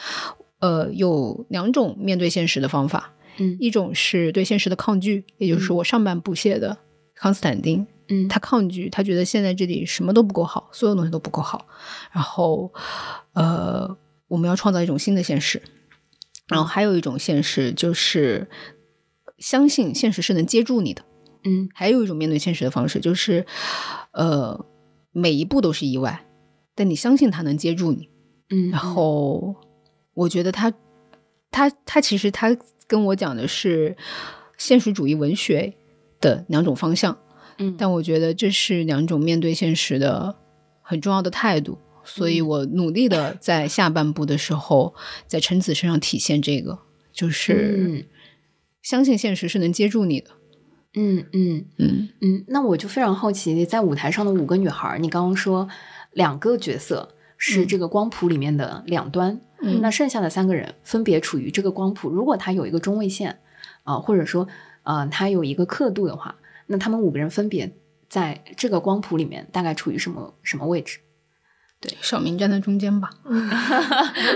[0.59, 6.77] 呃，有两种面对现实的方法，嗯一种是对现实的抗拒，也就是我上半部写的
[7.19, 8.29] 康斯坦丁，嗯。
[8.29, 11.67] 他抗拒，他觉得现在这里什么都不够好，所有东西都不够好，
[12.13, 12.73] 然后
[13.33, 13.97] 呃，
[14.29, 15.61] 我们要创造一种新的现实，
[16.47, 18.49] 然后还有一种现实就是
[19.39, 21.05] 相信现实是能接住你的，
[21.45, 21.69] 嗯。
[21.75, 23.45] 还有一种面对现实的方式就是
[24.13, 24.65] 呃，
[25.13, 26.25] 每一步都是意外，
[26.75, 28.09] 但你相信他能接住你，
[28.51, 29.55] 嗯，然后
[30.15, 30.73] 我觉得他
[31.51, 32.57] 他他其实他
[32.87, 33.97] 跟我讲的是
[34.57, 35.75] 现实主义文学
[36.21, 37.17] 的两种方向，
[37.59, 37.75] 嗯。
[37.79, 40.37] 但我觉得这是两种面对现实的
[40.81, 44.95] 很重要的态度，所以我努力的在下半部的时候，
[45.27, 46.79] 在陈子身上体现这个，
[47.13, 48.05] 就是嗯。
[48.81, 50.31] 相信现实是能接住你的，
[50.95, 51.67] 嗯嗯。
[51.77, 52.09] 嗯。
[52.23, 55.69] 嗯，那我就非常好奇，在舞台上的五个女孩儿，你刚刚说
[56.13, 59.81] 两个角色是这个光谱里面的两端，嗯。
[59.83, 63.41] 那剩下的三个人分别处于这个光谱，如果它有一个中位线
[63.83, 64.47] 啊、或者说
[64.89, 66.35] 呃它有一个刻度的话，
[66.67, 67.71] 那他们五个人分别
[68.09, 70.99] 在这个光谱里面大概处于什么什么位置？
[71.81, 71.93] 对。
[72.01, 73.11] 小明站在中间吧，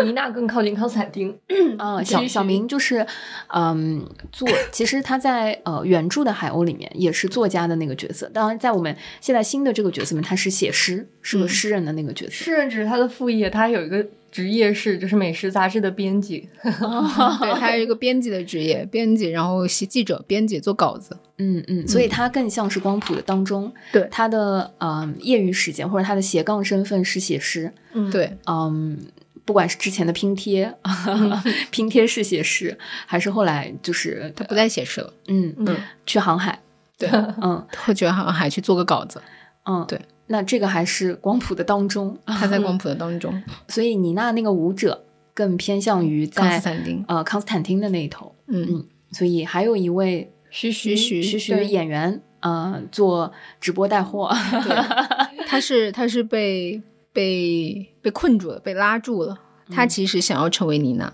[0.05, 1.37] 妮娜更靠近康斯坦丁，
[1.79, 3.05] 啊、小小明就是，
[3.49, 11.49] 嗯，作，其实他在呃原著的海鸥里面也是作家的那个角色，当然在我们现在新的这个角色里面，他是写诗，是个嗯。
[11.49, 12.33] 诗人的那个角色。
[12.33, 16.49] 诗人只是他的副业，他还有一个职业是就是美食杂志的编辑。
[16.63, 28.99] 对他是一个编辑的职业，编辑，然后写记者、编辑做稿子，嗯嗯，所以他更像是光谱的当中，对他的嗯业余时间或者他的斜杠身份是写诗，嗯，对，嗯，
[29.45, 30.75] 不管是之前的拼贴，
[31.71, 32.77] 拼贴式写诗，
[33.07, 35.77] 还是后来就是他不再写诗了，嗯嗯
[36.07, 36.59] 去航海，
[36.97, 37.09] 对，
[37.43, 39.21] 嗯会觉得好像还去做个稿子，
[39.67, 45.05] 嗯，对，那这个还是光谱的当中， 他在光谱的当中， 所以妮娜那个舞者
[45.35, 48.67] 更偏向于康在斯坦丁，呃康斯坦丁的那一头，嗯。
[48.69, 54.31] 嗯，所以还有一位徐徐徐徐徐演员，呃，做直播带货，
[54.65, 54.75] 对，
[55.47, 56.81] 他是他是被
[57.13, 59.39] 被被困住了，被拉住了。
[59.71, 61.13] 他其实想要成为妮娜，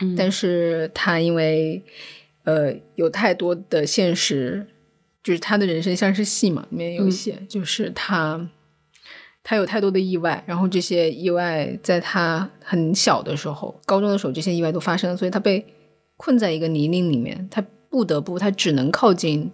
[0.00, 0.14] 嗯。
[0.16, 1.82] 但是他因为
[2.44, 4.66] 呃有太多的现实，
[5.26, 8.48] 就是他的人生像是戏嘛，里面有写，就是他
[9.42, 15.66] 他有太多的意外，然后这些意外在他很小的时候，高中的时候，这些意外都发生了，所以他被
[16.16, 17.60] 困在一个泥泞里面，他
[17.90, 19.50] 不得不，他只能靠近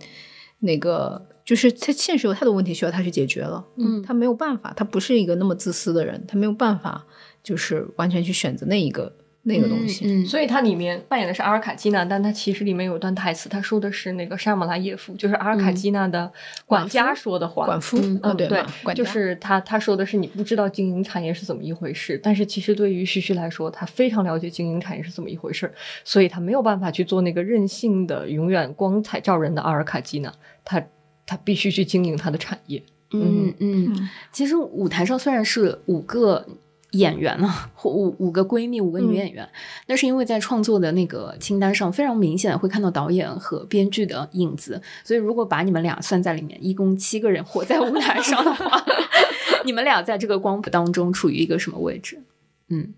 [0.58, 1.26] 那个。
[1.44, 7.04] 就是他现实有太多问题需要他去解决了，嗯他没有办法，他不是一个那么自私的人，他没有办法，
[7.42, 9.12] 就是完全去选择那一个
[9.44, 10.04] 那个东西。
[10.06, 16.30] 嗯，所以他里面扮演的是阿尔卡基娜，但他其实里面有段台词，他说的是那个沙姆拉耶夫，就是阿尔卡基娜的
[16.66, 17.66] 管家说的话。
[17.66, 25.72] 管夫，嗯嗯，对对就是他他说的是你不知道经营产业是怎么一回事，但是其实对于徐徐来说，他非常了解经营产业是怎么一回事，
[26.04, 30.32] 所以他没有办法去做那个任性的、永远光彩照人的阿尔卡基娜，
[30.64, 30.82] 他
[31.26, 32.82] 他必须去经营他的产业。
[33.14, 36.46] 嗯嗯，嗯其实舞台上虽然是五个
[36.92, 39.48] 演员啊， 或五五个闺蜜，五个女嗯演员，
[39.86, 48.84] 那是因为在创作的那个清单上，非常明显会看到导演和编剧的影子，所以如果把你们俩算在里面，一共七个人活在舞台上的话，
[49.64, 52.22] 你们俩在这个光谱当中处于一个什么位置？
[52.68, 52.94] 嗯，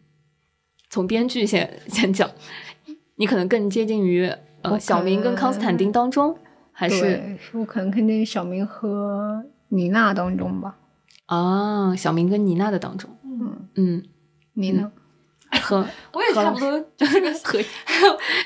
[0.91, 2.31] 从编剧先先讲，
[3.17, 4.31] 你可能更接近于
[4.63, 6.37] 呃小明跟康斯坦丁当中，
[6.73, 10.77] 还是，我可能肯定小明和妮娜当中吧。
[11.27, 13.11] 啊小明跟妮娜的当中？
[13.41, 14.03] 嗯，嗯。
[14.55, 14.91] 你呢？
[15.63, 17.59] 和 我也差不多就是个 和，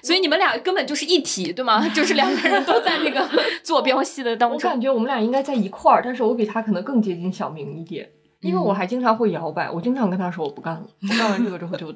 [0.02, 1.86] 所以你们俩根本就是一体，对吗？
[1.94, 3.26] 就是两个人都在那个
[3.62, 4.56] 坐标系的当中。
[4.56, 8.08] 我感觉我们俩应该在一块儿，但是我比他可能更接近小明一点，
[8.40, 11.94] 因为我还经常会摇摆，我经常跟他说我不干了，我干完这个之后就。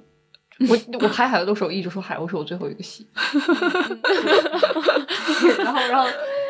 [0.68, 3.08] 我我拍海鸥的时候一直说海鸥是我最后一个戏，
[5.58, 6.06] 然后然后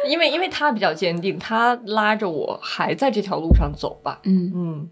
[0.07, 4.91] 因为因为他比较坚定，他拉着我还在这条路上走吧，嗯嗯，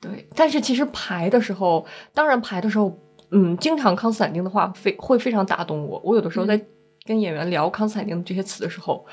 [0.00, 0.28] 对。
[0.34, 2.98] 但是其实排的时候，当然排的时候，
[3.30, 6.00] 嗯，经常康斯坦丁的话非会非常打动我。
[6.04, 6.60] 我有的时候在
[7.04, 9.04] 跟演员聊康斯坦丁这些词的时候，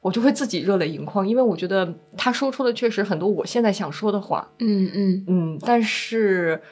[0.00, 6.62] 我就会自己热泪盈眶，因为我觉得他说出的确实很多我现在想说的话，嗯嗯嗯，但是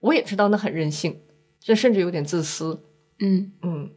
[0.00, 1.20] 我也知道那很任性。
[1.64, 2.82] 这甚至有点自私，
[3.20, 3.88] 嗯嗯，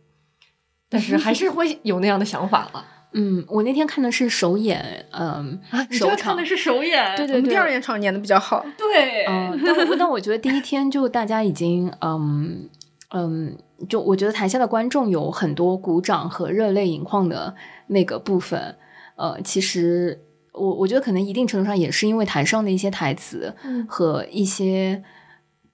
[0.87, 2.85] 但是还是会有那样的想法了。
[3.15, 5.59] 嗯，我那天看的是首演，嗯，
[5.89, 12.69] 首场看的是首演，对对对，第二演场演的比较好，对，嗯，但我但我觉得第一天就大家已经，嗯
[13.13, 13.57] 嗯，
[13.89, 17.55] 就我觉得台下的观众有很多鼓掌和热泪盈眶的
[17.87, 18.75] 那个部分，
[19.15, 23.55] 呃，其实我我觉得可能一定程度上也是因为台上的一些台词
[23.87, 25.03] 和一些。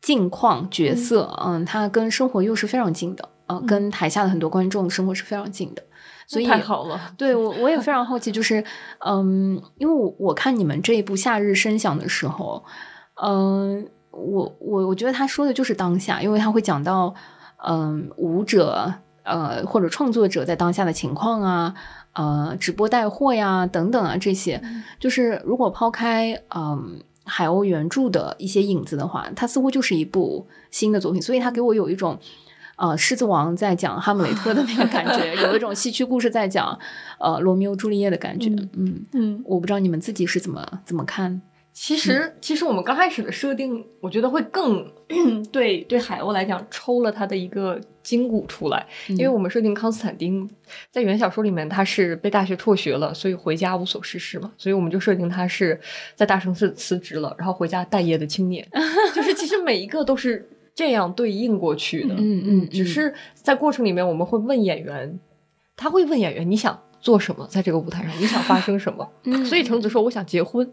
[0.01, 5.83] 近况角色，嗯，他跟生活又是非常近的，呃，跟台下的很多观众生活是非常近的，
[6.31, 6.99] 所以太好了。
[7.17, 8.63] 对我我也非常好奇，就是，
[8.99, 12.63] 嗯，因为我我看你们这一部《夏日声响》的时候，
[13.21, 17.13] 嗯，我我我觉得他说的就是当下，因为他会讲到，
[17.67, 21.73] 嗯，舞者，呃，或者创作者在当下的情况啊，
[22.13, 24.61] 呃，直播带货呀，等等啊，这些，
[24.99, 27.01] 就是如果抛开，嗯。
[27.23, 32.17] 海鸥原著的一些影子的话，它似乎就是一部新的作品，所以它给我有一种，
[32.81, 36.77] 呃，狮子王在讲哈姆雷特的那个感觉，有一种戏曲故事在讲，
[37.19, 38.49] 呃，罗密欧朱丽叶的感觉。
[38.73, 41.39] 嗯嗯，我不知道你们自己是怎么怎么看。
[41.73, 44.91] 其实，其实我们刚开始的设定，我觉得会更
[45.53, 50.49] 对对海鸥来讲抽了他的一个筋骨出来，因为我们设定康斯坦丁
[50.89, 55.79] 在原小说里面他是被大学辍学了，所以回家无所事事嘛，所以我们就设定他是
[56.15, 58.67] 在大城市辞职了，然后回家待业的青年，
[59.13, 65.19] 就是其实每一个都是这样对应过去的，嗯嗯，只是在过程里面我们会问演员，
[65.75, 69.09] 他会问演员你想做什么，在这个舞台上你想发生什么，
[69.45, 70.71] 所以橙子说我想结婚。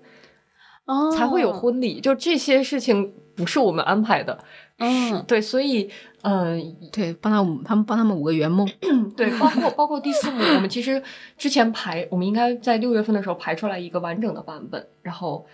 [0.86, 4.42] 哦才会有婚礼，就这些事情不是我们安排的，
[4.78, 5.90] 嗯，对，所以，
[6.22, 8.66] 嗯，对，帮他五，他们帮他们五个圆梦，
[9.14, 11.03] 对，包括包括第四幕，我们其实
[11.36, 15.44] 之前排，我们应该在六月份的时候排出来一个完整的版本，然后，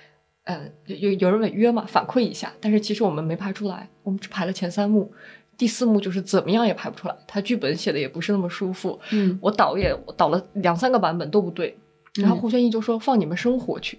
[0.45, 5.13] 呃，有有人违约嘛，反馈一下，但是其实我们没排出来，我们只排了前三幕，
[5.57, 11.77] 第四幕就是怎么样也排不出来，他剧本写的也不是那么舒服，嗯，我导也导了两三个版本都不对，
[12.17, 13.99] 然后胡轩逸就说放你们生活去。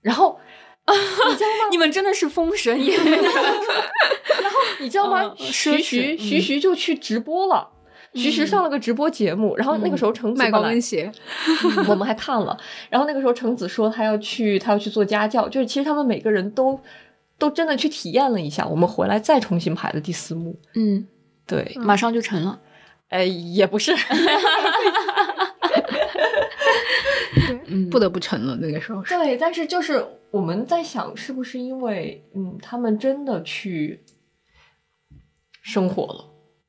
[0.00, 0.38] 然后，
[0.86, 1.68] 你知道吗？
[1.70, 3.22] 你们真的是封神演员。
[3.22, 5.34] 然后你知道吗？
[5.36, 7.68] 徐徐徐徐就去直播了，
[8.16, 9.56] 徐徐上了个直播节目。
[9.56, 11.10] 然后那个时候橙子卖高跟鞋，
[11.88, 12.56] 我们还看了。
[12.88, 15.48] 然后那个时候橙子说他要去，他要去做家教。
[15.48, 16.78] 就是其实他们每个人都
[17.38, 18.66] 都真的去体验了一下。
[18.66, 20.58] 我们回来再重新排的第四幕。
[20.74, 21.06] 嗯，
[21.46, 22.58] 对，马上就成了。
[23.08, 23.94] 哎，也不是。
[27.90, 34.02] 不得不成了，那个时候对，但是就是我们在想，是不是因为嗯，他们真的去
[35.62, 36.24] 生活了？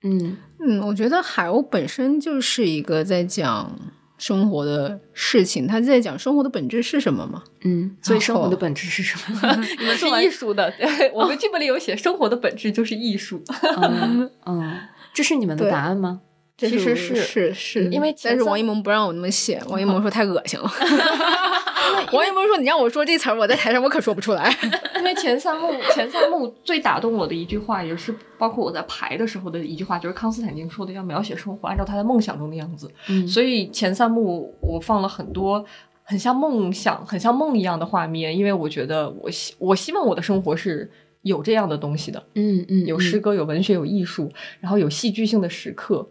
[0.07, 3.77] 嗯嗯，我觉得海鸥本身就是一个在讲
[4.17, 7.43] 生活的事情，他在讲生活的本质是什么嘛？
[7.63, 9.39] 嗯，所以生活的本质是什么？
[9.79, 13.41] 你们是艺术的，对我们剧本里有写，生活的本质就是艺术。
[13.77, 14.79] 嗯嗯，
[15.13, 16.21] 这是你们的答案吗？
[16.57, 20.65] 其实是是是，因为但是王一萌不让我那么写，王一萌说太恶心了。
[22.11, 24.53] 王一萌说：“你让我说这词儿，我在台上我可说不出来。”
[24.97, 32.89] 因为前三幕前三幕最打动我的一句话，也是包括我在排的时候的一句话，就是康斯坦丁说的要描写生活，按照他的梦想中的样子。
[33.09, 35.63] 嗯，所以前三幕我放了很多
[36.03, 40.89] 很像梦想、很像梦一样的画面，因为我觉得我希我希望我的生活是
[41.21, 42.23] 有这样的东西的。
[42.35, 46.07] 嗯嗯，有诗歌、有文学、有艺术，然后有戏剧性的时刻。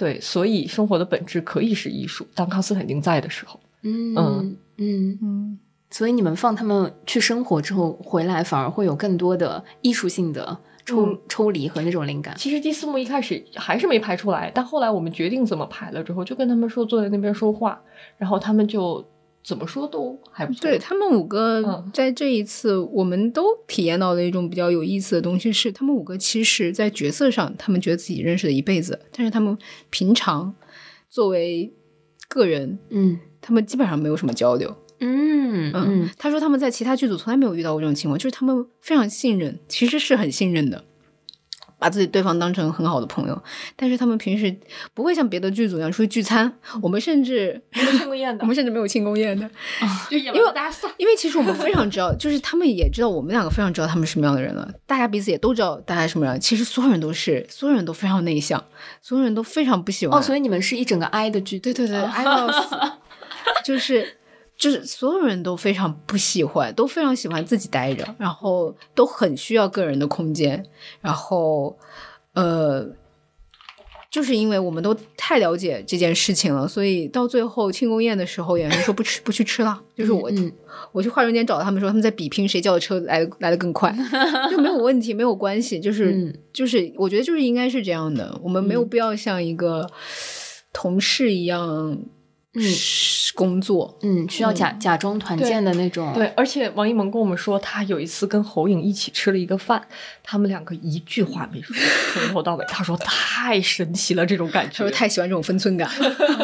[0.00, 2.26] 对，所以生活的本质可以是艺术。
[2.34, 5.58] 当康斯坦丁在的时候，嗯嗯嗯嗯，
[5.90, 12.34] 所以你们放他们去生活之后回来，反而会有更多的艺术性的抽抽离和那种灵感。
[12.38, 17.78] 其实第四幕一开始还是没拍出来，但后来我们决定怎么拍了之后，就跟他们说坐在那边说话，
[18.16, 19.04] 然后他们就。
[19.42, 20.60] 怎么说都还不错。
[20.62, 29.56] 对他们五个，在这一次，我们都体验到的一种比较有意思的东西，是他们五个其实，在角色上，他们觉得自己认识了一辈子，但是他们
[29.88, 30.54] 平常
[31.08, 31.72] 作为
[32.28, 34.76] 个人，嗯，他们基本上没有什么交流。
[35.02, 40.84] 嗯嗯，他说他们在其他剧组从来没有遇到过这种情况，就是他们非常信任，其实是很信任的。
[41.80, 43.42] 把自己对方当成很好的朋友，
[43.74, 44.54] 但是他们平时
[44.94, 46.52] 不会像别的剧组一样出去聚餐，
[46.82, 49.50] 我们甚至没有庆功宴的我们甚至没有庆功宴的，
[50.10, 50.88] 就因为大家散。
[50.98, 56.38] 因为其实我们非常知道，就是他们也知道我们两个非常知道他们是什么样的人了，大家彼此也都知道大家什么样。
[56.38, 58.62] 其实所有人都是，所有人都非常内向，
[59.00, 60.18] 所有人都非常不喜欢。
[60.18, 62.76] 哦，所以你们是一整个 I 的剧组，对对对，，I 到死，
[63.64, 64.16] 就是
[64.60, 70.62] 就是所有人都非常不喜欢，都非常喜欢自己待着，然后都很需要个人的空间，
[71.00, 71.74] 然后
[72.34, 72.86] 呃，
[74.10, 80.52] 就是因为我们都太了解这件事情了，所以到最后庆功宴的时候，演员说不吃不去吃了，就是我、嗯
[80.92, 83.94] 我去化妆间找他们说他们在比拼谁叫的车来的来的更快，
[84.50, 89.90] 就没有问题，没有关系，就是、嗯就是我觉得就是应该是这样的，我们没有必要像一个
[90.72, 91.98] 同事一样
[92.54, 92.62] 嗯
[93.34, 93.96] 工作。
[94.02, 99.80] 嗯，需要假假装团建的那种，对，而且王一萌跟我们说，他有一次跟侯颖一起吃了一个饭，
[100.22, 101.74] 他们两个一句话没说，
[102.14, 102.64] 从头到尾。
[102.68, 104.78] 他说太神奇了，这种感觉。
[104.78, 105.88] 他说太喜欢这种分寸感，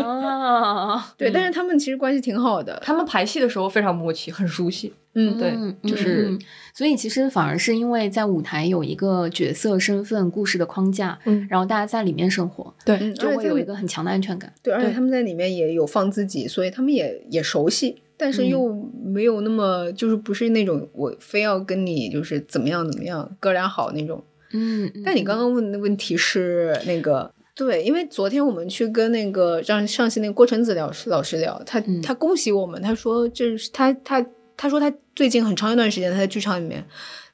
[0.02, 4.94] 啊， 对，但是他们其实关系挺好的，他们排戏的时候非常默契，很熟悉。
[5.18, 6.38] 嗯，对嗯就是
[6.74, 14.52] 所以其实反而是因为在舞台有一个角色身份、故事的框架，嗯然后大家在里面生活，对嗯就会有一个很强的安全感。
[14.62, 24.22] 对，而且他们在里面也有放自己，所以他们也也熟悉，但是嗯又没有那么、就是不是那种我非要跟你就是怎么样怎么样哥俩好那种。
[24.52, 27.32] 嗯，嗯但你刚刚问的问题是那个。
[27.58, 34.20] 对，因为昨天我们去跟那个让上戏那个郭晨子老师老师聊，他、嗯他恭喜我们，他说这是他他
[34.56, 36.84] 他说他最近很长一段时间他在剧场里面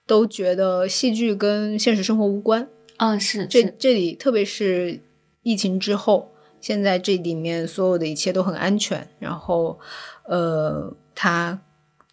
[0.06, 5.00] 都觉得戏剧跟现实生活无关，啊是这是这里特别是
[5.42, 9.78] 疫情之后，现在这里面所有的一切都很安全，然后
[10.24, 11.60] 呃，他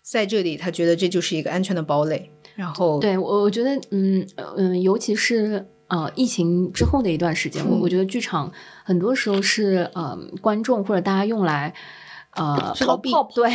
[0.02, 5.66] 在这里他觉得这就是一个安全的堡垒，然后对我我觉得嗯呃嗯，尤其是。
[5.90, 8.54] 呃，疫情之后的一段时间，我嗯我觉得剧场
[8.84, 11.74] 很多时候是呃观众或者大家用来
[12.36, 13.50] 呃是个泡泡对、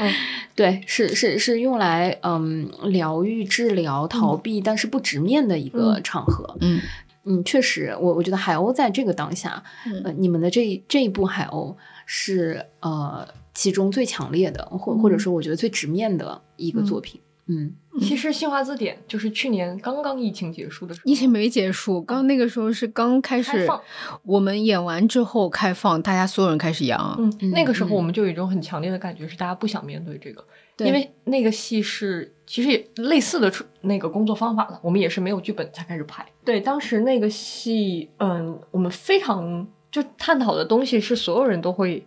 [0.00, 0.12] 嗯。
[0.54, 6.02] 对是是是用来嗯疗愈、治疗、逃避，但是不直面的一个嗯。
[6.02, 6.56] 场合。
[6.60, 6.80] 嗯。
[7.24, 10.02] 嗯，确实，我我觉得海鸥在这个当下，嗯。
[10.04, 17.20] 呃，你们的这一这一部海鸥是呃其中最强烈的，或或者说我觉得最直面的一个作品。
[17.48, 17.74] 嗯。
[18.00, 23.82] 其实新华字典就是去年刚刚疫情结束的时候，疫情没结束，刚那个时候是刚开始开放，
[24.22, 28.02] 我们演完之后开放，大家所有人开始阳，嗯，嗯那个时候嗯我。
[28.08, 30.44] 们就有一种很强烈的感觉，是大家不想面对这个，
[30.76, 30.86] 对。
[30.86, 36.24] 因为那个戏是其实也类似的出那个工作方法了，我们也是没有剧本才开始拍。
[36.44, 42.06] 对，当时那个戏，嗯，我们非常就探讨的东西是所有人都会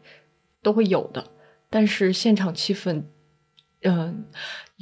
[0.63, 1.23] 都会有的，
[1.69, 3.03] 但是现场气氛，
[3.83, 4.25] 嗯，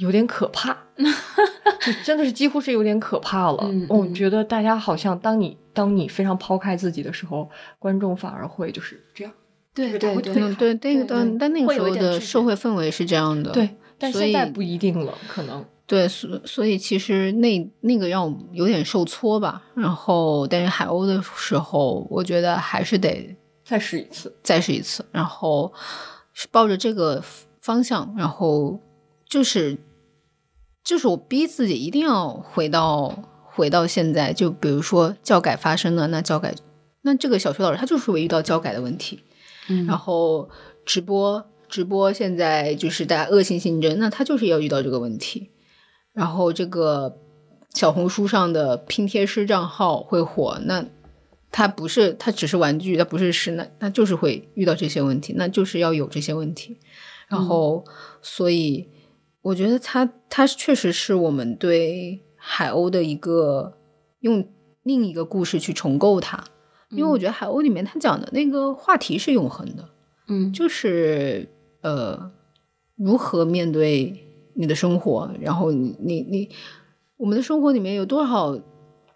[0.00, 3.58] 有点可怕， 就真的是几乎是有点可怕了。
[3.64, 7.48] 嗯我嗯觉得大家好像当你当你非常抛开自己的时候，
[7.78, 9.32] 观众反而会就是这样。
[9.72, 15.64] 对对对对那个但但那个时候的社会氛围是这样的，对，但现在不一定了，可能。
[15.86, 19.62] 对，所所以其实那那个让我有点受挫吧。
[19.74, 24.32] 然后，但是海鸥的时候，我觉得还是得再试一次。
[24.42, 25.04] 再试一次。
[25.12, 25.72] 然后
[26.32, 27.22] 是抱着这个
[27.60, 28.78] 方向，然后
[29.28, 29.76] 就是
[30.84, 34.32] 就是我逼自己一定要回到回到现在。
[34.32, 36.54] 就比如说教改发生了，那教改
[37.02, 39.20] 那这个小学老师他就是会遇到教改的问题。
[39.68, 40.48] 嗯然后
[40.84, 45.50] 直播直播现在就是大家恶性竞争，那他就是要遇到这个问题。
[46.12, 47.18] 然后这个
[47.72, 50.84] 小红书上的拼贴师账号会火，那
[51.52, 56.78] 它不是它只是玩具，它不是诗，那那就是会遇到这些问题，那就是要有这些问题。
[57.28, 57.84] 然后，
[58.22, 58.88] 所以
[59.42, 63.74] 我觉得它它确实是我们对海鸥的一个
[64.20, 64.46] 用
[64.82, 66.44] 另一个故事去重构它，
[66.90, 69.88] 因为我觉得海鸥里面它讲的那个话题是永恒的，
[70.28, 71.48] 嗯就是
[71.82, 72.30] 呃，
[72.96, 76.48] 如何面对你的生活，然后你你你，
[77.16, 78.58] 我们的生活里面有多少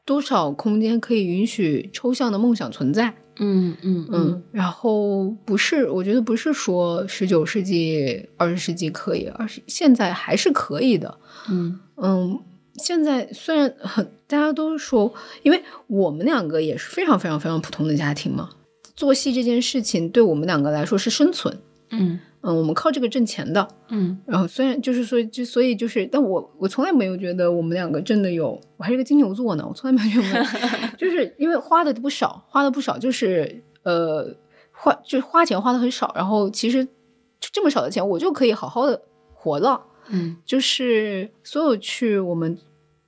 [0.07, 3.14] 多少空间可以允许抽象的梦想存在？
[3.37, 11.18] 嗯嗯嗯，然后不是，我觉得不是说十九世纪、二十世纪可以，而是现在还是可以的。
[11.49, 12.41] 嗯嗯，
[12.76, 15.12] 现在虽然很大家都说，
[15.43, 18.51] 因为我们两个也是非常非常非常普通的家庭嘛，
[18.97, 21.57] 做戏这件事情对我们两个来说是生存。
[21.91, 23.67] 嗯嗯，我们靠这个挣钱的。
[23.89, 30.45] 嗯然后虽然就是说，就所以就是，但我我从来没有觉得我们两个真的有，我还是个金牛座呢，我从来没有觉得，
[30.99, 34.37] 就是因为花的不少，花的不少，就是呃
[34.73, 39.01] 花就是花钱花的很少，然后其实就这么少的钱，我就可以好好的
[39.33, 39.81] 活了。
[40.11, 42.59] 嗯就是所有去我们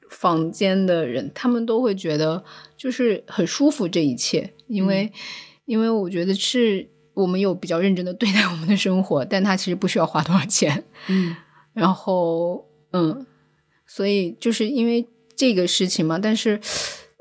[0.09, 2.43] 房间的人，他们都会觉得
[2.75, 5.13] 就是很舒服这一切，因为、
[5.67, 10.85] 因为我觉得是我们有比较认真的对待我们的生活，但它其实不需要花多少钱。
[11.09, 11.35] 嗯
[11.73, 13.27] 然后，嗯，
[13.87, 16.61] 所以就是因为这个事情嘛，但是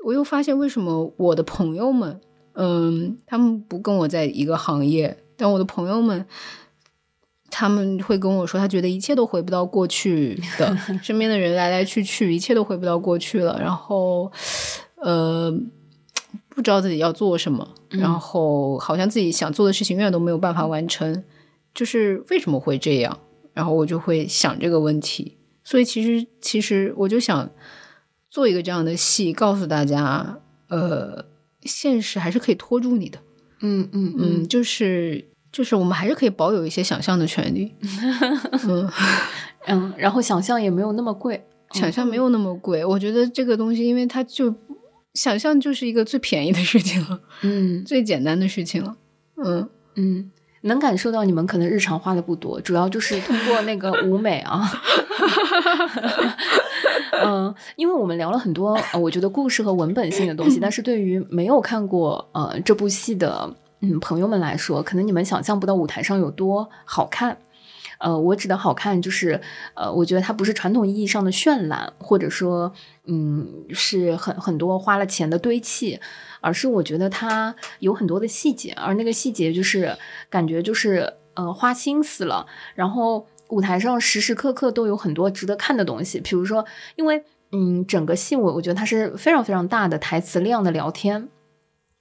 [0.04, 2.20] 我又发现为什么我的朋友们，
[2.52, 6.26] 嗯，他们不跟我在一个行业，但我的朋友们。
[7.48, 13.56] 他们会跟我说，他觉得一切都回不到过去的， 身边的人来来去去，一切都回不到过去了。
[13.58, 14.30] 然后，
[14.96, 15.50] 呃，
[16.48, 21.24] 不知道自己要做什么，然后好像自己想做的事情永远都没有办法完成，
[21.74, 23.18] 就是为什么会这样？
[23.52, 27.50] 然后我就会想这个问题，所以其实其实我就想
[28.28, 31.24] 做一个这样的戏，告诉大家，呃，
[31.62, 33.18] 现实还是可以拖住你的，
[33.62, 37.74] 嗯嗯嗯，就是就是我们还是可以保有一些想象的权利，
[38.68, 38.90] 嗯，
[39.66, 44.54] 嗯，然后想象也没有那么贵，想象没有那么贵，我觉得这个东西，因为它就
[45.16, 48.94] 想象就是一个最便宜的事情了， 嗯最简单的事情了，
[49.44, 49.68] 嗯。
[49.98, 54.62] 嗯，能感受到你们可能日常花的不多，主要就是通过那个舞美啊。
[57.24, 63.50] 嗯，因为我们聊了很多，呃，我觉得故事和文本性的东西，但是对于没有看过呃这部戏的
[63.80, 67.38] 嗯朋友们来说，可能你们想象不到舞台上有多好看。
[67.98, 69.40] 呃，我指的好看就是，
[69.74, 72.72] 呃，我觉得它不是传统意义上的绚烂，或者说，
[73.04, 75.98] 嗯，是很很多花了钱的堆砌，
[76.40, 79.96] 而是我觉得它有很多的细节，而那个细节就是
[80.28, 86.64] 感觉就是呃花心思了，然后舞台上时时刻刻都有很多值得看的东西，比如说，
[86.96, 91.28] 因为嗯整个戏我我觉得它是非常非常大的台词量的聊天。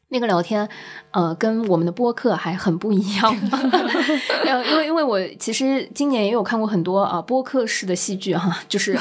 [0.09, 0.67] 那个聊天，
[1.11, 3.35] 呃，跟我们的播客还很不一样。
[4.45, 8.93] 呃，因为因为我其实今年也有看过很多啊、呃播客式的戏剧哈，就是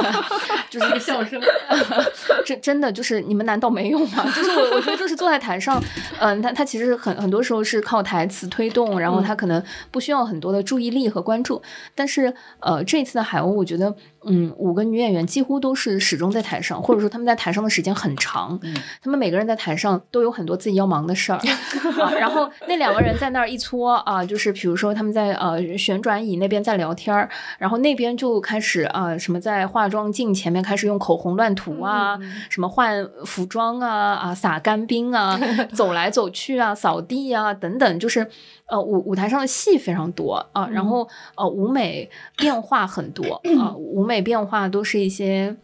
[0.70, 1.40] 就是一个笑声，
[2.46, 4.24] 真真的就是你们难道没有吗？
[4.34, 5.80] 就是我我觉得就是坐在台上，
[6.18, 11.60] 嗯、他他其实很很多时候是靠台词推动，然后他可能不需要很多的注意力和关注，
[11.94, 13.94] 但是呃这一次的海鸥，我觉得
[14.24, 18.58] 嗯五个女演员几乎都是始终在台上，或者说他们在台上的时间很长，
[19.02, 21.38] 他们每个人在台上都有很多自己要忙的事儿
[22.02, 35.38] 啊，然后那两个人在那儿一搓啊，就是比如说他们在呃旋转椅那边在聊天儿，然后那边就开始啊、什么在化妆镜前面开始用口红乱涂啊，什么换服装啊啊撒干冰啊，
[35.72, 38.26] 走来走去啊，扫地啊等等，就是
[38.68, 43.24] 呃舞舞台上的戏非常多啊，然后呃舞美变化很多
[43.60, 45.56] 啊，舞美变化都是一些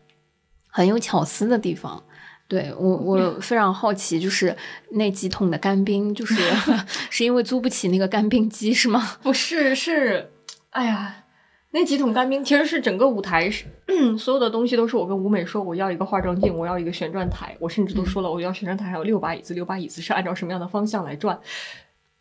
[0.69, 2.03] 很有巧思的地方。
[2.47, 4.55] 对我，我非常好奇，就是
[4.91, 6.35] 那几桶的干冰，就是
[7.09, 9.17] 是因为租不起那个干冰机是吗？
[9.23, 10.31] 不是，是，
[10.69, 11.25] 哎呀，
[11.71, 13.65] 那几桶干冰其实是整个舞台是
[14.19, 21.41] 所有的东西都是我跟舞美说，我要一个化妆镜，我要一个旋转台，我甚至都说了我要旋转台还有六把椅子，六把椅子是按照什么样的方向来转，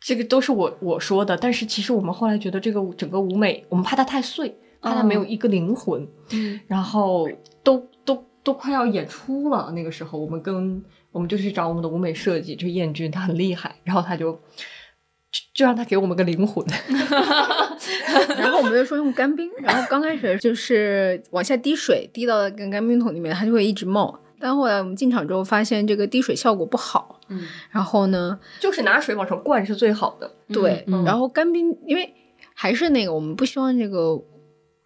[0.04, 1.34] 这个都是我我说的。
[1.36, 7.26] 但是其实我们后来觉得这个整个舞美，我们怕它太碎，怕它没有一个灵魂，嗯然后
[7.62, 16.62] 都都都快要演出了，那个时候我们跟我们就去找我们的舞美设计，就燕君，他很厉害，然后他就就就让他给我们个灵魂，
[18.36, 24.20] 然后我们就说用干冰，然后刚开始就是往下滴水，滴到干干冰桶里面，它就会一直冒。
[24.44, 30.30] 但后来我们进场之后发现这个滴水效果不好，嗯然后呢，就是拿水往上灌是最好的。
[30.48, 32.12] 对，嗯然后干冰，因为
[32.52, 34.22] 还是那个，我们不希望这个，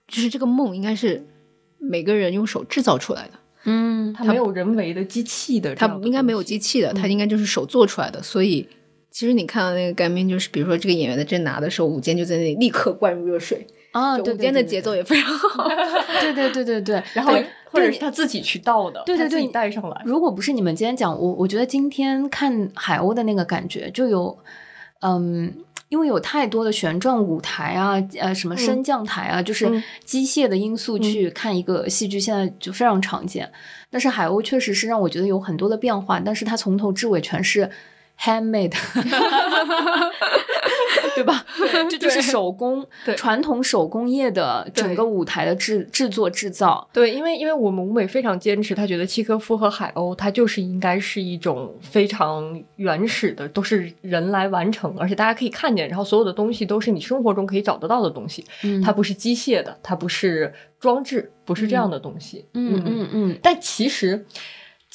[0.07, 1.27] 就是这个梦应该是
[1.79, 3.33] 每个人用手制造出来的，
[3.65, 8.23] 嗯它没有人为的机器的这它应该没有机器的，它应该就是手做出来的。
[8.23, 8.65] 所以
[9.11, 15.69] 其实你看到那个干冰，就是比如说这个演员在这拿的时候，舞间就在那里立刻灌入热水，啊，就对舞间的节奏也非常好。
[16.21, 20.03] 对对对对对，然后对或者是他自己去倒的，对对对带上来。
[20.05, 24.39] 如果不是你们今天讲，我我觉得今天看海鸥的那个感觉就有，
[25.01, 25.53] 嗯，
[25.89, 33.51] 因为有太多的旋转舞台啊，呃，什么升降台啊，就是嗯机械的因素去看一个戏剧，现在就非常常见。
[33.91, 37.71] 但是海鸥确实是让我觉得有很多的变化，但是它从头至尾全是
[38.21, 38.73] handmade，
[41.15, 41.45] 对吧？
[41.89, 43.15] 这就是手工，对。
[43.15, 46.89] 传统手工业的整个舞台的制制作制造。
[46.93, 58.83] 对，因为因为我们舞美非常坚持，他觉得契科夫和海鸥，它就是应该是一种非常原始的，都是人来完成，而且大家可以看见，然后所有的东西都是你生活中可以找得到的东西，嗯。
[58.83, 62.45] 它不是机械的，它不是装置，不是这样的东西。
[62.55, 62.83] 嗯。
[62.85, 63.39] 嗯嗯。
[63.43, 64.25] 但其实，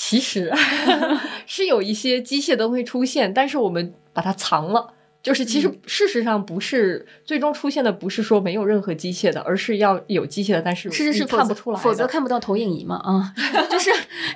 [0.05, 0.51] 其实
[1.47, 4.93] 是有一些机械的东西出现，但是我们把它藏了。
[5.21, 13.33] 就是其实事实上不是最终出现的，不是说没有任何机械的，而是要有机械的，但是是是是看不出来，否则看不到投影仪嘛啊，
[13.71, 13.89] 就是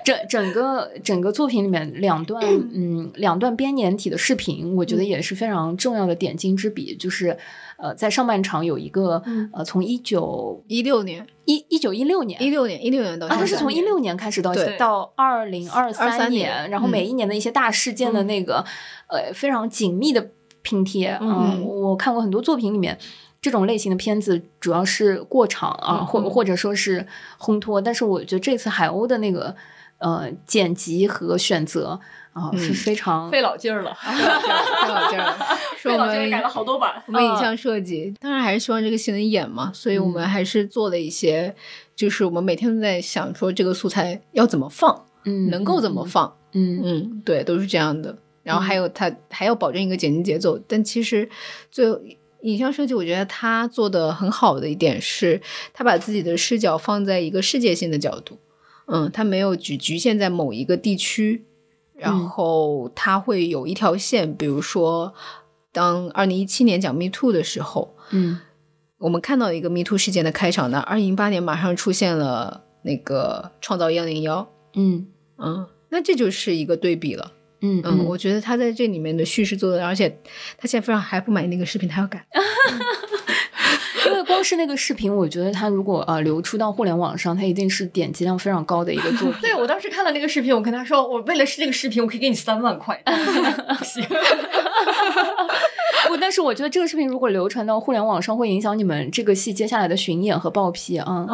[0.06, 2.42] 整整个整个作品里面两段
[2.74, 7.38] 嗯两段编年体的视频，我觉得也是非常重要的点睛之笔，就是
[7.78, 9.24] 呃在上半场有一个
[9.54, 11.26] 呃从一九一六年。
[11.46, 12.42] 一一九一六年。
[12.44, 18.66] 一六年一六年到啊，它是从一六年开始到到二零二三年，然后每一年的一些大事件的那个
[19.08, 20.30] 呃非常紧密的。
[20.64, 21.18] 拼贴。
[21.22, 22.98] 嗯，我看过很多作品里面，
[23.40, 27.08] 这种类型的片子主要是过场啊，或或者说是
[27.40, 27.80] 烘托。
[27.80, 29.56] 但是我觉得这次海鸥的那个
[30.00, 31.98] 呃剪辑和选择
[32.38, 34.24] 啊是非常费老劲儿了，费
[34.88, 35.38] 老劲儿了，
[35.78, 37.02] 费老劲儿改了好多版。
[37.08, 41.56] 我们影像设计当然还是希望这个戏能演嘛，所以我们还是做了一些，
[41.96, 48.16] 就是我们每天都在想说这个素材要怎么放，嗯，能够怎么放，嗯嗯，对，都是这样的。
[48.44, 51.28] 然后还有他还要保证一个剪辑节奏，但其实
[51.70, 52.00] 最后
[52.44, 55.42] 影像设计，我觉得他做的很好的一点是，
[55.74, 58.38] 他把自己的视角放在一个世界性的角度，
[58.86, 61.44] 嗯，他没有局局限在某一个地区，
[61.98, 65.14] 然后他会有一条线，比如说
[65.72, 68.40] 当二零一七年讲 Me Too 的时候，嗯，
[69.00, 77.32] 我们看到一个 Me Too 事件的开场，那二零一八年马上出现了那个创造幺零幺，嗯嗯，那这就是一个对比了。
[77.62, 80.08] 嗯嗯，我觉得他在这里面的叙事做的，而且
[80.58, 82.24] 他现在非常还不满意那个视频，他要改。
[84.08, 89.40] 因为光是那个视频，我觉得它如果呃流出到互联网上，它一定是点击量非常高的一个作品。
[89.42, 93.00] 对我当时看了那个视频，我跟他说，我为了是这个视频，我可以给你三万块。
[93.78, 94.04] 不行。
[96.08, 101.28] 不，但是我觉得这个视频如果流传到互联网上，会影响你们这个戏接下来的巡演和报批啊。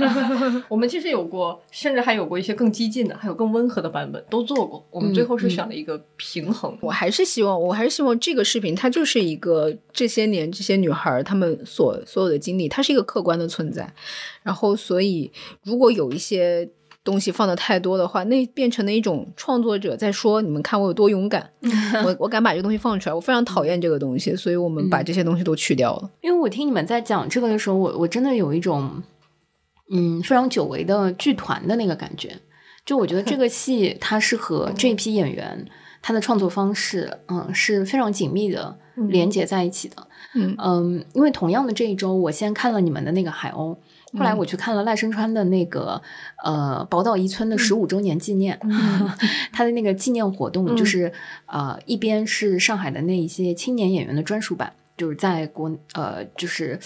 [0.68, 4.84] 我们其实有过，甚至还有过一些更激进的，还有更温和的版本都做过。
[4.90, 6.76] 我们最后是选了一个平衡。
[6.80, 13.92] 我还是希望，我还是希望这个视频它就是一个这些年这些女孩她们所所有的经历，它是一个客观的存在。
[14.42, 15.30] 然后，所以
[15.62, 16.68] 如果有一些。
[17.06, 21.48] 东西放的太多的话，那变成了一种创作者在说：“你们看我有多勇敢，
[22.04, 26.10] 我我敢把这个东西放出来。”我非常讨厌这个东西，所以我们把这些东西都去掉了。
[26.20, 29.02] 因为我听你们在讲这个的时候，我我真的有一种
[29.92, 32.36] 嗯非常久违的剧团的那个感觉。
[32.84, 35.64] 就我觉得这 个戏它是和这批演员
[36.02, 38.76] 他的创作方式嗯是非常紧密的
[39.08, 39.96] 连接在一起的。
[40.34, 43.76] 嗯嗯，因为同样的这一周，我先看了你们的那个海鸥。
[44.16, 46.00] 后来我去看了赖声川的那个
[46.42, 48.58] 呃宝岛一村的十五周年纪念，
[49.52, 51.12] 他的那个纪念活动就是
[51.46, 56.78] 呃一边是上海的那一些青年演员的专属版，就是在国呃就是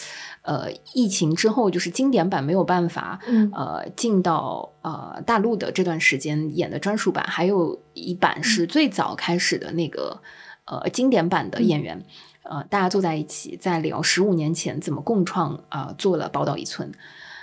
[0.43, 3.19] 呃疫情之后就是经典版没有办法
[3.53, 10.21] 呃进到呃大陆的这段时间演的专属版，还有一版是最早开始的那个
[10.65, 12.05] 呃经典版的演员。
[12.51, 16.91] 呃，大家坐在一起在聊十五年前怎么共创啊，做了宝岛一村。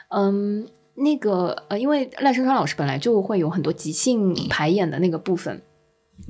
[0.09, 5.61] 嗯，那个呃，因为赖声川老师本来就会有很多即兴排演的那个部分，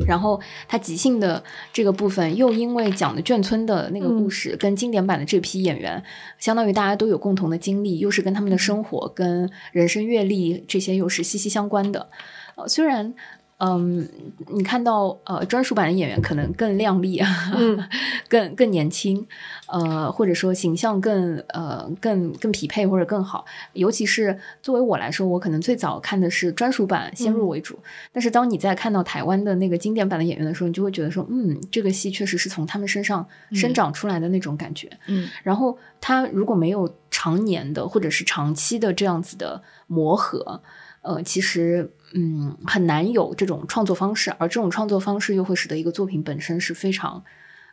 [0.07, 6.03] 然后他即兴的这个部分又因为讲的眷村的那个故事，跟经典版的这批演员，
[6.37, 12.09] 相当于大家都有共同的经历，又是跟他们的生活、跟人生阅历这些又是息息相关的。
[12.55, 13.15] 呃，虽然。
[13.59, 14.07] 嗯，
[14.49, 17.19] 你看到呃专属版的演员可能更靓丽，
[17.55, 17.83] 嗯，
[18.29, 19.25] 更更年轻，
[19.67, 23.43] 呃，或者说形象更呃更更匹配或者更好。
[23.73, 27.79] 尤其是作为我来说，我可能最早看的是专属版，先入为主。
[28.13, 34.87] 但是当你在看到台湾的那个经典版的演员的时候，你就会觉得说，嗯，这个戏确实是从他们身上生长出来的那种感觉。
[35.07, 40.61] 嗯，然后他如果没有常年的或者是长期的这样子的磨合，
[41.01, 41.91] 呃，其实。
[42.13, 47.23] 嗯，很难有这种创作方式，而这种创作方式又会使得一个作品本身是非常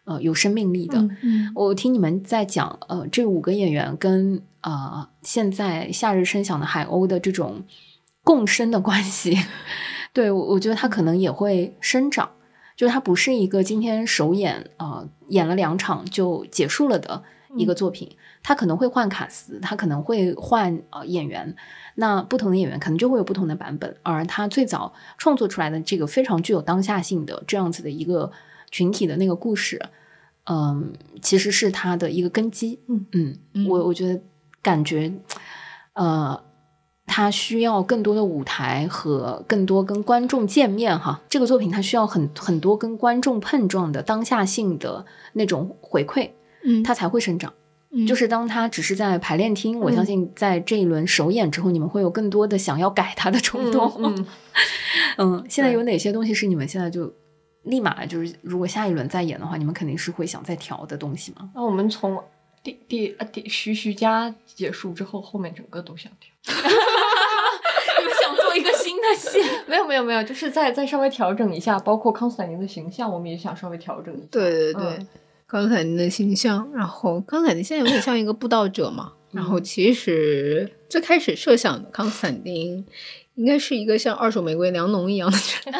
[0.04, 0.98] 呃有生命力的。
[1.22, 7.62] 嗯，我听你们在讲，呃，这五个演员跟呃现在夏日声响的海鸥的这种
[8.24, 9.38] 共生的关系，
[10.12, 12.28] 对我我觉得他可能也会生长，
[12.76, 17.22] 就是他不是一个今天首演呃演了两场就结束了的
[17.56, 18.10] 一个作品，
[18.42, 21.54] 它可能会换卡司，它可能会换呃演员。
[21.96, 28.30] 那不同的演员可能就会有不同的版本，而他最早创作出来的这个非常具有当下性的这样子的一个
[28.70, 29.80] 群体的那个故事，
[30.46, 30.92] 嗯，
[31.22, 32.80] 其实是他的一个根基。
[32.88, 33.06] 嗯
[33.52, 34.20] 嗯，我我觉得
[34.60, 35.12] 感觉，
[35.92, 36.42] 呃，
[37.06, 41.20] 他需要更多的舞台和更多跟观众见面哈。
[41.28, 46.30] 这个作品它需要很很多跟观众碰撞的当下性的那种回馈，
[46.64, 47.52] 嗯，它才会生长。
[48.06, 53.92] 就是当他只是在排练厅，我相信在这一轮首演之后，你们会有更多的想要改他的冲动。
[53.98, 54.26] 嗯，
[55.18, 57.12] 嗯， 现在有哪些东西是你们现在就
[57.62, 61.50] 立马就是如果下一轮再演的话，你们肯定是会想再调的东西吗？
[61.54, 62.20] 那我们从
[62.62, 66.30] 第第啊第徐徐家结束之后，后面整个都想调。
[67.96, 69.38] 你们想做一个新的戏？
[69.68, 74.26] 没有没有没有，就是再再稍微调整一下，包括康斯坦丁的形象，我们也想稍微调整一下。
[74.30, 75.06] 对对对，
[75.46, 79.12] 嗯康斯坦丁的形象，然后康斯坦丁现在有点像一个布道者嘛。
[79.32, 82.84] 然后其实最开始设想的康斯坦丁
[83.34, 85.74] 应该是一个像二手玫瑰良农一样的人，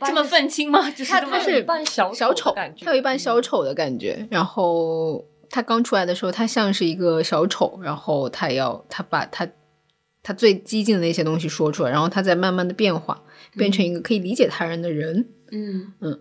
[0.04, 0.90] 这么愤青吗？
[0.90, 4.26] 就是他是一半小小丑他有一半小丑的感觉。
[4.30, 9.48] 然后他刚出来的时候，他像是一个小丑，然后他要他把他
[10.22, 13.22] 他最激进的那些东西说出来，然后他再慢慢的变化，
[13.56, 15.28] 变成一个可以理解他人的人。
[15.50, 16.20] 嗯嗯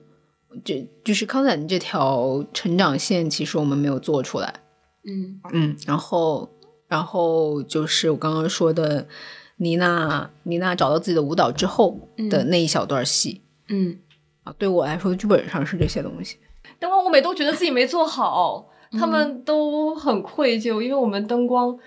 [0.63, 4.53] 这就是康斯坦丁这条成长线，其实我们没有做出来。
[5.03, 6.49] 嗯嗯，然后
[6.87, 9.07] 然后就是我刚刚说的，
[9.57, 11.99] 妮娜妮娜找到自己的舞蹈之后
[12.29, 13.97] 的那一小段戏、嗯
[14.43, 16.37] 啊，对我来说，剧本上是这些东西。
[16.79, 21.77] 灯光舞美都觉得自己没做好，他们都很愧疚，因为我们灯光。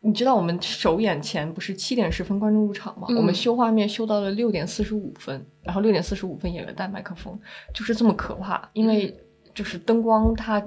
[0.00, 3.06] 你知道我们首演前不是七点十分观众入场吗？
[3.10, 7.38] 嗯我们修画面修到了六点四十五分，然后六点四十五分演员带麦克风，
[7.74, 8.68] 就是这么可怕。
[8.72, 9.14] 因为
[9.54, 10.64] 就是灯光他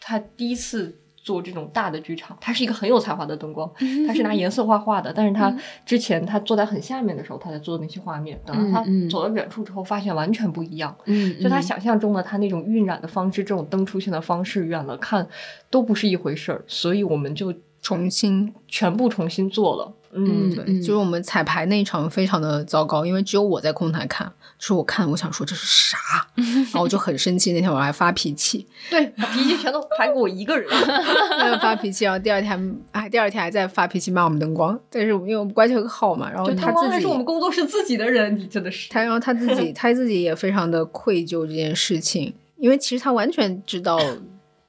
[0.00, 3.70] 他第一次做这种大的剧场，他是一个很有才华的灯光，
[4.08, 5.56] 他是拿颜色画画的，但是他
[5.86, 10.94] 之前他坐在很下面的时候，他在做那些画面，等到他走到远处之后，发现完全不一样。
[11.04, 15.26] 嗯，就他想象中的他那种晕染的方式，这种灯出现的方式，远了看
[15.70, 17.54] 都不是一回事儿，所以我们就
[17.84, 19.92] 重新全部重新做了。
[20.16, 24.26] 嗯，嗯对，就是我们彩排那一场非常的糟糕，因为只有我在空台看，
[24.58, 25.98] 就是我看我想说这是啥，
[26.36, 30.70] 然后我就很生气，那天晚上还发脾气，对，把脾气全都排给我一个人。
[31.60, 38.88] 发脾气，然后第二天还第二天还在发脾气骂我们灯光，但是因为我们关系很好嘛，然后他自己是我们工作室自己的人，你真的是。
[38.90, 43.98] 他然后他自己 他自己也非常的愧疚这件事情，因为其实他完全知道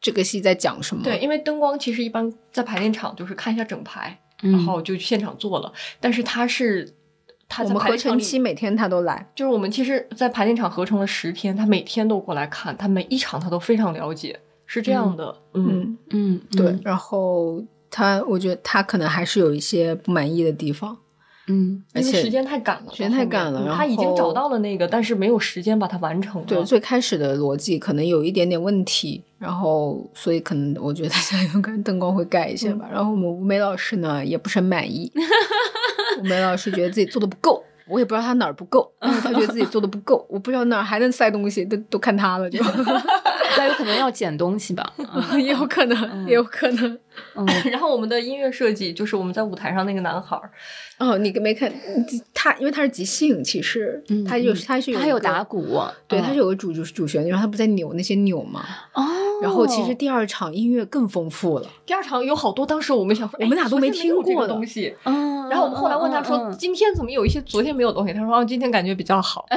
[0.06, 1.02] 这个戏在讲什么。
[1.02, 5.74] 对，因为灯光其实一般在排练场就是看一下整排，嗯然后就现场做了。
[6.00, 6.88] 但是他是
[7.50, 15.36] 他我们合在排练场里成期每天他都来，就是我们其实，在排练场合成了十天，他每天都过来看，他每一场他都非常了解，是这样的。
[15.56, 20.96] 嗯，嗯，嗯对，然后他我觉得他可能还是有一些不满意的地方，
[21.48, 26.48] 嗯而且因为时间太赶了，时间太赶了他已经找到了那个，但是没有时间把它完成了。
[26.48, 32.88] 对，最开始的逻辑可能有一点点问题，然后所以可能我觉得下一个可能灯光会改一些吧。
[32.92, 35.12] 然后我们吴梅老师呢也不是很满意，
[36.20, 37.64] 吴梅老师觉得自己做的不够。
[37.88, 42.58] 我也不知道他哪儿不够，但是他觉得自己做的不够，我不知道哪儿还能塞东西，都都看他了，就
[43.58, 44.94] 那有可能要捡东西吧？
[44.98, 46.98] 嗯也 有可能，也有可能。
[47.36, 50.52] 嗯然后我们的音乐设计就是我们在舞台上那个男孩儿，
[51.00, 51.72] 哦，你没看
[52.34, 58.66] 他，因为他是即兴，其实嗯他有嗯他是有他有打鼓，对，嗯他是有个主主主旋律，然后他不在扭那些扭嘛。
[58.94, 59.04] 哦，
[59.42, 64.94] 然后其实第二场音乐更丰富了，第二场有好多，当时我们想，我们俩都没听过的东西。
[65.06, 68.14] 嗯，然后我们后来问他说，今天怎么有一些昨天没有东西？
[68.14, 69.46] 他说，哦，今天感觉比较好。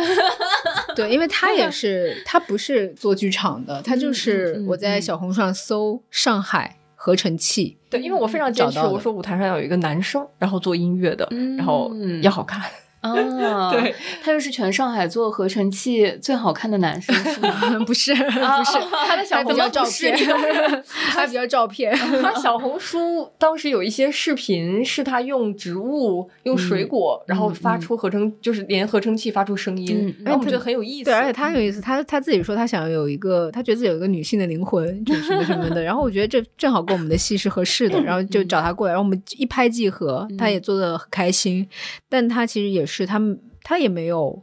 [0.99, 11.93] 对，因为 他也是，他不是做剧场的，他就嗯是嗯我在小红书上搜上海合成器，对，因为我非常坚持，我说舞台上要有一个男生，然后做音乐的，嗯然后
[12.23, 12.61] 要好看。
[13.01, 13.13] 啊，
[13.71, 17.79] 对，他又是全上海做合成器最好看的男生，是吗？
[17.87, 20.17] 不是不啊是，他的小红照片，
[21.13, 21.97] 他比较照片。
[22.23, 31.05] 他小红书当时有一些视频，是他用植物、用水果，然后发出合成，就是连合成器发出声音，嗯然后我们觉得很有意思。
[31.05, 35.83] 对，而且他很有意思，他他自己说他想有一个，他觉得自己有一个女性的灵魂，就什么什么的。
[35.83, 41.67] 然后我觉得这正好跟我们的戏是合适的，然后就找他过来，然后我们一拍即合，他也做的很开心。
[42.09, 44.43] 但他其实也是他们，他也没有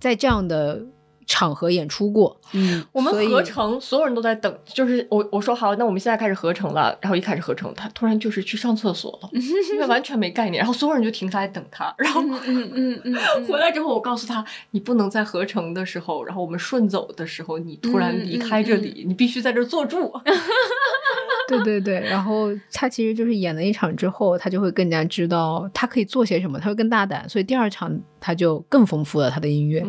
[0.00, 0.84] 在这样的
[1.32, 2.38] 场合演出过。
[2.52, 4.58] 嗯我们合成，所有人都在等。
[4.66, 6.94] 就是我我说好，那我们现在开始合成了。
[7.00, 10.58] 然后一开始合成，他突然就是去上厕所了，因为完全没概念。
[10.58, 11.94] 然后所有人就停下来等他。
[11.96, 13.16] 然后嗯嗯嗯嗯
[13.48, 20.12] 回来之后，我告诉他，你不能在合成的时候，然后我们顺走的时候，你突然离开这里，你必须在这儿坐住。
[21.48, 29.84] 对对对，然后他其实就是演了一场之后，他就会更加知道他可以做些什么，他会更大胆，所以第二场他就更丰富了他的音乐，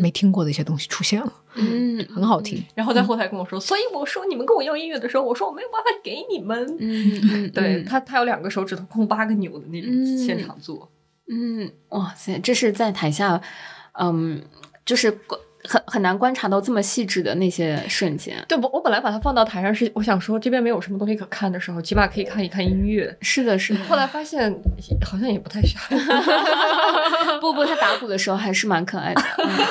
[0.00, 2.64] 没听过的一些东西出现了，嗯很好听。
[2.76, 6.64] 然后在后台跟我说，所以我说你们跟我要音乐的时候，我说我没有办法给你们。
[6.78, 10.88] 嗯 嗯，对他，他有两个手指头空八个钮的那种嗯现场做。
[11.28, 13.42] 嗯，哇塞，这是在台下，
[13.98, 14.40] 嗯，
[14.84, 15.18] 就是
[15.66, 18.36] 很很难观察到这么细致的那些瞬间。
[18.48, 23.14] 对，我我本来把它放到台上是我想说这边没有什么东西可看的时候，起码可以看一看音乐。
[23.20, 23.84] 是的，是的。
[23.84, 24.50] 后来发现
[25.04, 25.98] 好像也不太需要。
[27.40, 29.22] 不不，他打鼓的时候还是蛮可爱的。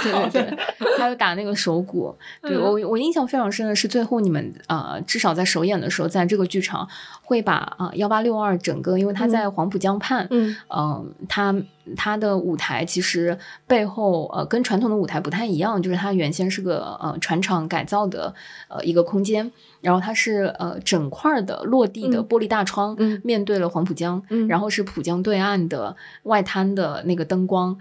[0.04, 2.16] 对对对，还有打那个手鼓。
[2.42, 6.88] 对我我印象非常深的是最后你们呃至少在首演的时候，在这个剧场
[7.22, 11.56] 会把啊幺八六二整个，因为他在黄浦江畔，嗯嗯，他。
[11.96, 18.34] 它的舞台其实背后呃跟传统的舞台不太一样，就是它原先是个呃船厂改造的
[18.68, 27.78] 呃一个空间，然后它是呃整块的落地的玻璃大窗，面对了黄浦江，然后是浦江对岸的外滩的那个灯光。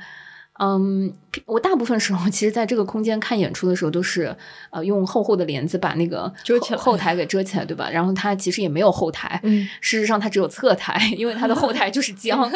[0.57, 1.13] 嗯，
[1.47, 4.35] 我大部分时候其实在这个空间看演出的时候，都是
[4.70, 7.89] 呃用厚厚的帘子把那个遮起来，后台给遮起来，对吧？
[7.91, 12.51] 然后它其实也没有后台，嗯，事实上它只有侧台， 因为它的后台就是 江，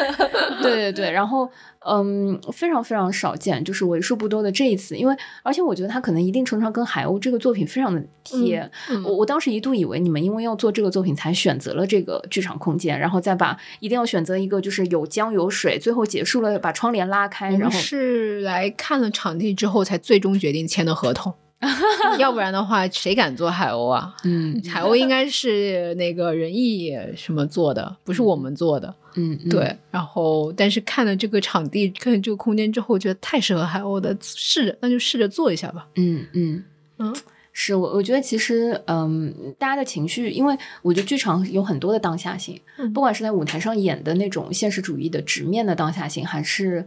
[0.61, 1.49] 对对对，然后。
[1.87, 8.69] 嗯，非常非常少见，就是为数不多的这一次，因为而且我觉得它可能一定程度上跟海鸥这个作品非常的贴。
[9.05, 17.49] 我我当时一度以为你们因为要做这个作品才选择了这个剧场空间，然后再把一定要选择一个就是有江有水，最后结束了把窗帘拉开。
[17.51, 21.33] 然后是来看了场地之后才最终决定签的合同。
[22.17, 24.15] 要不然的话，谁敢做海鸥啊？
[24.23, 28.95] 嗯，海鸥应该是那个仁义什么做的，不是我们做的。
[29.15, 29.75] 嗯，对。
[29.91, 35.85] 然后，但是看了这个场地，看了这个空间之后，觉得太适合海鸥的，试着那就试着做一下吧。
[35.95, 36.63] 嗯嗯
[36.97, 37.13] 嗯，
[37.51, 42.57] 是我我觉得其实，嗯，大家的情绪，因为我觉得剧场有很多的当下性，
[42.93, 46.85] 不管是在舞台上演的那种现实主义的直面的当下性，还是。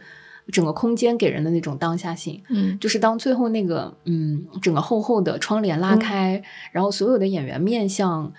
[0.51, 8.33] 整个空间给人的那种当下性，嗯，就是当最后那个，嗯，整个厚厚的窗帘拉开，然后所有的演员面向，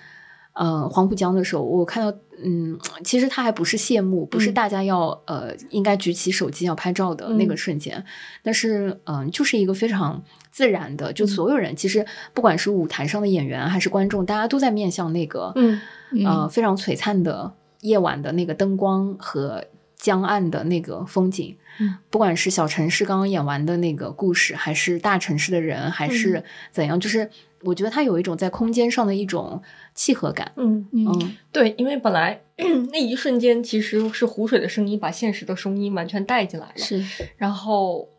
[0.54, 8.04] 呃，黄浦江的时候，我看到，嗯，其实它还不是谢幕，不是大家要，呃，应该举起手机要拍照的那个瞬间，
[8.44, 15.80] 但是，嗯，就是一个非常自然的，就所有人，其实不管是舞台上的演员还是观众，大家都在面向那个，嗯，
[16.26, 19.64] 呃，非常璀璨的夜晚的那个灯光和。
[19.96, 27.30] 江岸的那个风景，嗯，不管是小城市刚刚演完的那个故事，还是大城市的人，还是怎样，就是
[27.62, 29.62] 我觉得它有一种在空间上的一种
[29.94, 30.52] 契合感。
[30.56, 32.42] 嗯嗯，对，因为本来
[32.92, 37.04] 那一瞬间其实是湖水的声音把现实的声音完全带进来了，是，
[37.38, 38.10] 然后。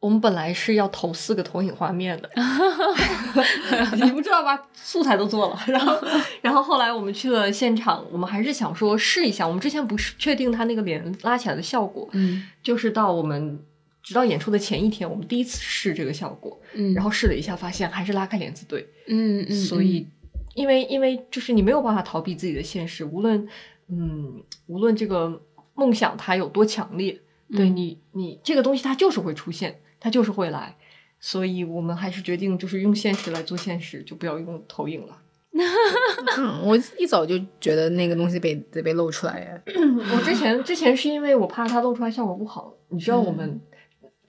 [0.00, 2.30] 我们本来是要投四个投影画面的，
[4.04, 4.68] 你不知道吧？
[4.72, 5.98] 素材都做了，然后，
[6.40, 9.46] 然后后来我们去了现场，我们还是想说试一下。
[9.46, 13.58] 我们之前不是确定它那个帘拉起来的效果，嗯，就是到我们
[14.00, 20.06] 直到演出的前一天，我们第一次试这个效果，嗯，然后试了一下，发现还是拉开帘子对，嗯嗯，所以
[20.54, 23.44] 因为因为就是你没有办法逃避自己的现实，无论
[23.88, 25.42] 嗯无论这个
[25.74, 27.20] 梦想它有多强烈，
[27.50, 29.80] 对你你这个东西它就是会出现。
[30.00, 30.76] 它就是会来，
[31.20, 35.22] 所以我们还是决定就是用现实来做现实，就不要用投影了。
[36.38, 39.60] 嗯，我一早就觉得那个东西被得被露出来呀。
[39.66, 43.60] 我之前之前是因为我怕它露出来效果不好，你知道我们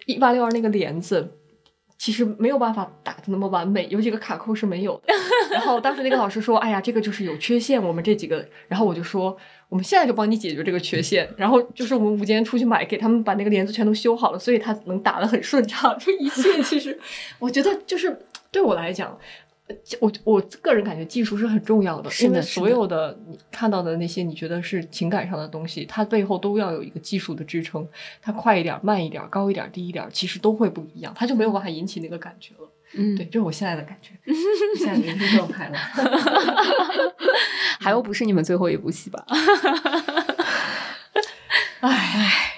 [0.06, 1.39] 一八六二那个帘子。
[2.00, 5.14] 其实没有办法打的那么完美，有几个卡扣是没有的。
[5.52, 9.38] 然后当时那个老师说：“哎呀，这个就是有缺陷。”我们这几个，然后我就说
[9.68, 15.94] ：“我们现在就帮你解决这个缺陷。”然后就是我们午间出去买，给他们把那个帘子全都修好了，所以他能打得很顺畅。
[16.00, 16.98] 这一切其实，
[17.38, 18.18] 我觉得就是
[18.50, 19.20] 对我来讲。
[20.00, 27.88] 我我个人感觉技术是很重要的，因为所有的你看到的那些你觉得是情感上的东西，它背后都要有一个技术的支撑。
[28.22, 32.68] 它快一点、慢一点、高一点、低一点，其实都会不一样，它就没有办法引起那个感觉了。
[32.96, 34.14] 嗯，对，这是我现在的感觉，
[34.76, 35.78] 现在人生状态了。
[37.80, 39.24] 还有不是你们最后一部戏吧？
[41.82, 42.56] 哎。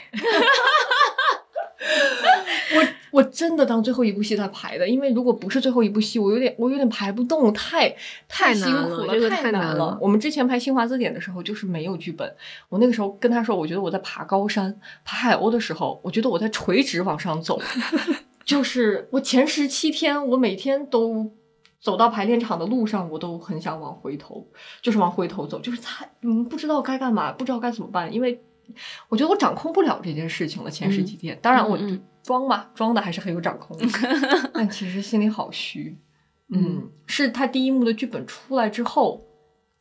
[3.12, 7.93] 我真的当最后一部戏在排的，因为如果不是最后一部戏，我有点我有点排不动，太
[8.30, 9.98] 太辛苦了，这个太难了。
[10.02, 12.34] 我们之前拍《新华字典》的时候，就是没有剧本。
[12.69, 17.61] 我那个时候跟他说，我觉得我在爬高山、爬海鸥的时候，我觉得我在垂直往上走。
[18.45, 21.30] 就是我前十七天，我每天都
[21.81, 24.48] 走到排练场的路上，我都很想往回头，
[24.81, 28.41] 就是往回头走，就是太嗯不知道该干嘛，不知道该怎么办，因为
[29.10, 30.72] 我觉得我掌控不了这件事情了。
[30.72, 31.77] 前十几天，当然我。
[32.23, 33.85] 装吧，装的还是很有掌控力，
[34.53, 35.98] 但其实心里好虚。
[36.53, 39.26] 嗯，是他第一幕的剧本出来之后，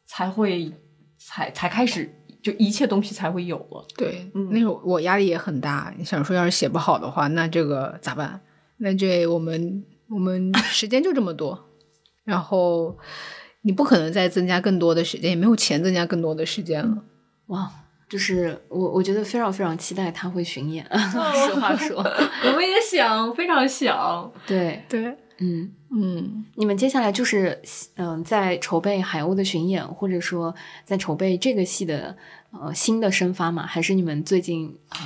[0.06, 0.72] 才会
[1.18, 2.08] 才才开始，
[2.42, 3.84] 就一切东西才会有了。
[3.96, 8.40] 对，那时候我压力也很大，你想说要是写不好的话，那这个咋办？
[8.78, 11.66] 那这我们我们 时间就这么多，
[12.24, 12.96] 然后
[13.62, 17.04] 你不可能再增加更多的时间，也没有钱增加更多的时间了。
[17.46, 17.68] 哇，
[18.10, 20.84] 就是我我觉得非常非常期待他会巡演。
[20.92, 21.96] 实话说，
[22.44, 24.30] 我们也想，非常想。
[24.44, 25.06] 对对，
[25.38, 27.62] 嗯嗯，你们接下来就是
[27.96, 30.52] 嗯、在筹备海鸥的巡演，或者说
[30.84, 32.16] 在筹备这个戏的
[32.50, 33.64] 呃新的生发吗？
[33.64, 34.98] 还是你们最近啊、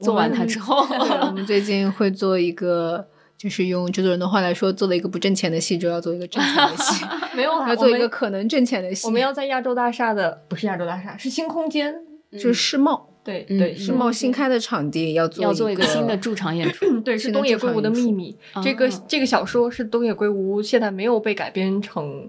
[0.00, 0.84] 做完它之后？
[0.90, 3.08] 对，我们最近会做一个，
[3.38, 7.04] 就是用制作人的话来说，做了一个不挣钱的戏，就要做一个挣钱的戏，
[7.36, 9.06] 没有啦，要做一个可能挣钱的戏。
[9.06, 11.94] 我们要在亚洲大厦的，不是亚洲大厦，是新空间。
[12.32, 17.00] 就是世贸，对嗯对，世贸新开的场地要做要做一个个新的驻场演出。
[17.00, 18.36] 对，是东野圭吾的秘密。
[18.62, 22.28] 这个哦这个小说是东野圭吾现在没有被改编成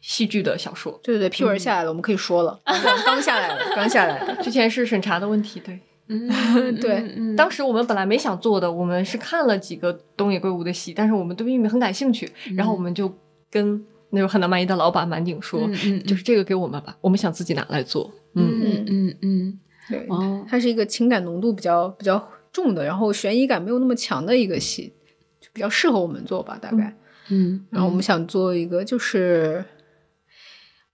[0.00, 4.36] 戏剧的小说，对对对，批文下来了，我们可以说了，刚刚下来了，刚下来了。
[4.42, 5.60] 之前是审查的问题。
[5.60, 5.78] 对，
[6.08, 6.28] 嗯，
[6.80, 13.12] 对嗯当时我们本来没想做的，我们是看了几个东野圭吾的戏，但是我们对秘密很感兴趣，然后我们就
[13.50, 18.10] 跟那种很难满意的老板满顶说，嗯嗯就是这个给我们吧，我们想自己拿来做。
[18.34, 19.58] 嗯，嗯嗯嗯，
[19.88, 24.92] 对，哦，它是一个情感浓度比较比较重的，然后悬疑感没有那么强的一个戏，
[25.40, 26.96] 就比较适合我们做吧，大概。
[27.28, 29.64] 嗯，然后我们想做一个，就是，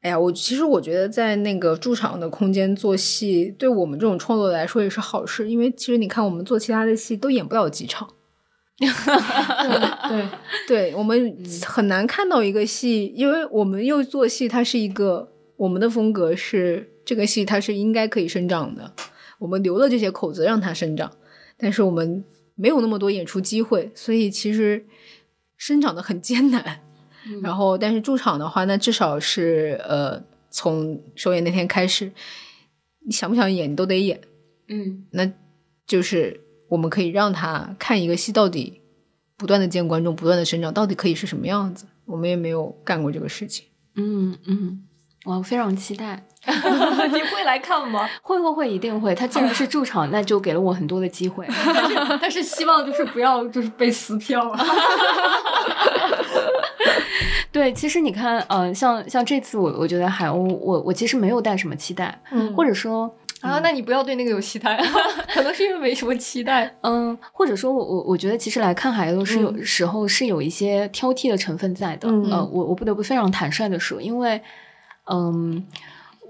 [0.02, 8.06] 哎呀，我其实我觉得在那个驻场的空间做戏，对我们这种创作者来说也是好事，因为其实你看我们做其他的戏都演不了几场，
[8.78, 10.28] 对，
[10.68, 11.34] 对 我们
[11.64, 18.92] 很难看到一个戏，因为我们又做戏，它是一个我们的风格是这个戏它是应该可以生长的，
[19.38, 21.10] 我们留了这些口子让它生长，
[21.56, 22.22] 但是我们
[22.54, 24.84] 没有那么多演出机会，所以其实
[25.56, 26.82] 生长的很艰难。
[27.42, 32.12] 然后，但是驻场的话，那至少是呃，从首演那天开始，
[33.04, 34.20] 你想不想演，你都得演。
[34.68, 35.28] 嗯那
[35.86, 38.80] 就是我们可以让他看一个戏到底
[39.36, 41.86] 不断的见观众，不断的生长，到底可以是什么样子。
[42.04, 43.66] 我们也没有干过这个事情。
[43.96, 44.84] 嗯嗯，
[45.24, 46.28] 我非常期待。
[47.12, 48.08] 你会来看吗？
[48.22, 49.14] 会会会，一定会。
[49.14, 51.46] 他既然是驻场，那就给了我很多的机会。
[52.20, 54.64] 但是希望就是不要就是被撕票啊。
[57.52, 63.10] 对，其实你看，呃，像像这次我我觉得海鸥，我我其实没有带什么期待，嗯或者说，
[63.40, 64.76] 啊，那你不要对那个有期待，
[65.32, 66.70] 可能是因为没什么期待。
[66.82, 72.08] 嗯，或者说我我我觉得其实来看海鸥是有、嗯时候是有一些挑剔的成分在的。
[72.10, 74.38] 嗯呃，我我不得不非常坦率的说，因为，
[75.10, 75.64] 嗯，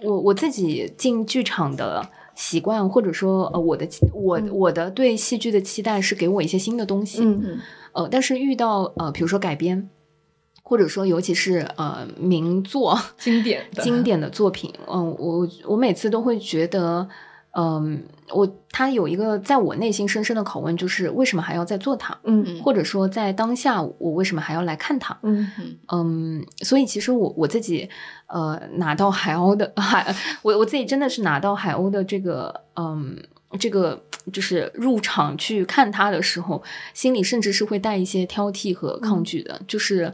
[0.02, 2.08] 我我自己进剧场的。
[2.38, 4.50] 习惯或者说呃我的我嗯。
[4.52, 7.58] 我的对戏剧的期待是给我一些新的东西，嗯。
[7.92, 9.88] 呃，但是遇到呃比如说改编，
[10.62, 13.82] 或者说尤其是呃名作，经典的。
[13.82, 17.08] 经典的作品，嗯，我我每次都会觉得，
[17.58, 18.02] 嗯，
[18.34, 25.16] 我他有一个在我内心深深的拷问，就是为什么还要再做它，嗯或者说在当下我为什么还要来看它？
[25.22, 25.50] 嗯
[25.90, 27.88] 嗯，所以其实我我自己
[28.26, 33.16] 呃拿到海鸥的 海，我我自己真的是拿到海鸥的这个嗯
[33.58, 36.62] 这个就是入场去看它的时候，
[36.92, 40.12] 心里甚至是会带一些挑剔和抗拒的，就是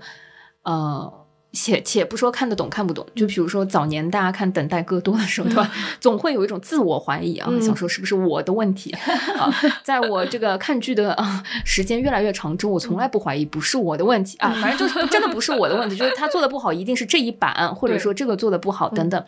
[0.62, 1.12] 呃。
[1.52, 5.70] 且且不说看得懂看不懂，就比如说早年大家看《等待戈多》的时候，对吧？
[6.00, 8.90] 总会有一种自我怀疑啊，嗯想说是不是我的问题
[9.38, 9.52] 啊？
[9.84, 19.24] 在我这个看剧的啊时间越来越长之后，我从来不怀疑不是我的问题啊，反正就是真的不是我的问题，就是他做的不好，一定是这一版，或者说这个做的不好等等。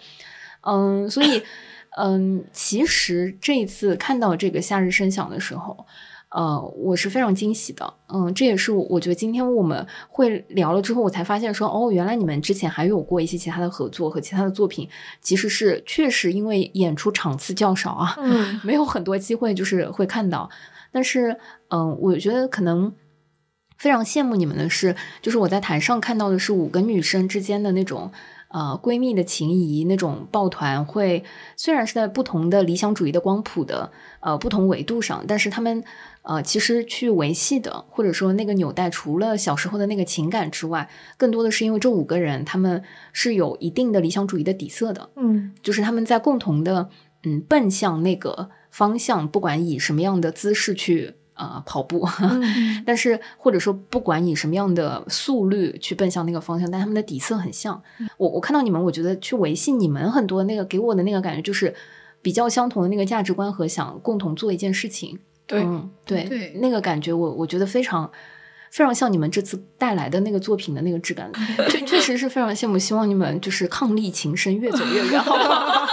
[0.62, 1.42] 嗯，所以
[1.98, 5.86] 嗯，其实这一次看到这个《夏日声响》的时候。
[6.34, 14.88] 呃，我是非常惊喜的，嗯，这也是我我觉得今天我们会聊了之后，我才发现说，哦，原来你们之前还有过一些其他的合作和其他的作品，
[15.20, 20.50] 其实是确实因为演出场次较少啊，嗯 没有很多机会就是会看到，
[20.90, 21.38] 但是
[21.68, 22.92] 嗯、我觉得可能
[23.78, 28.10] 非常羡慕你们的是，就是我在台上看到的是五个女生之间的那种。
[28.48, 31.24] 呃，闺蜜的情谊，那种抱团会，
[31.56, 33.90] 虽然是在不同的理想主义的光谱的
[34.20, 35.82] 呃不同维度上，但是她们
[36.24, 42.82] 呃其实去维系的，或者说那个纽带，除了小时候的那个情感之外，更多的是因为这五个人他们
[43.12, 46.88] 是有一定的理想主义的底色的，嗯就是他们在共同的
[47.24, 57.82] 嗯奔向那个方向，不管以什么样的姿势去呃跑步， 嗯但是或者说不管以什么样的速率去奔向那个方向，但他们的底色很像。
[58.16, 61.74] 我我看到你们，我觉得去维系你们很多那个给我的那个感觉就是
[62.22, 65.18] 比较相同的那个价值观和想共同做一件事情。
[65.46, 68.10] 对嗯，对，对那个感觉我我觉得非常。
[68.70, 71.30] 非常像你们这次带来的那个作品的那个质感，
[71.70, 72.76] 确确实是非常羡慕。
[72.76, 75.86] 希望你们就是伉俪情深，越走越远，好不好？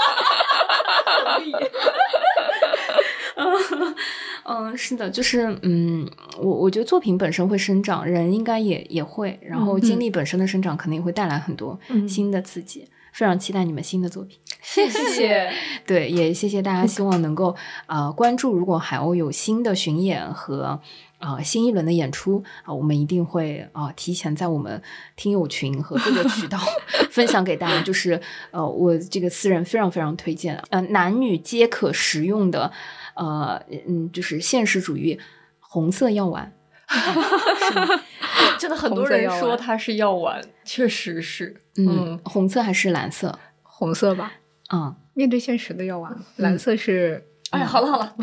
[4.46, 6.10] 嗯，是的，就是嗯，
[6.40, 12.88] 我我觉得作品本身会生长，人应该也也会，然后经历本身的生长，可能也会带来很多嗯新的刺激。
[13.12, 14.38] 非常期待你们新的作品。
[14.62, 15.52] 谢谢。
[15.86, 17.56] 对，也谢谢大家，希望能够
[17.88, 20.80] 呃关注，如果海鸥有新的巡演和
[21.20, 24.82] 呃新一轮的演出啊、我们一定会啊、提前在我们
[25.16, 26.60] 听友群和各个渠道
[27.10, 27.82] 分享给大家。
[27.82, 28.22] 就是
[28.52, 32.72] 呃，我这个私人非常非常推荐，呃，男女皆可食用的，
[33.16, 35.20] 呃嗯，就是现实主义
[35.60, 36.54] 红色药丸。
[38.60, 41.56] 真的很多人说它是药丸，确实是。
[41.78, 43.38] 嗯，红色还是蓝色？
[43.64, 44.34] 红色吧。
[44.74, 47.26] 嗯，面对现实的药丸，蓝色是。
[47.52, 48.16] 哎，好了好了。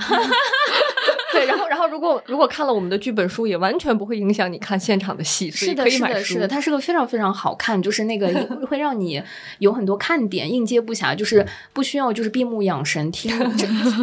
[1.31, 8.29] 对，然后然后如果如果看了我们的剧本书，也完全不会影响你看现场的戏，是的，是的，是的，它是个非常非常好看，就是那个
[8.67, 9.23] 会让你
[9.59, 13.31] 有很多看点，应接不暇，就是不需要就是闭目养神听，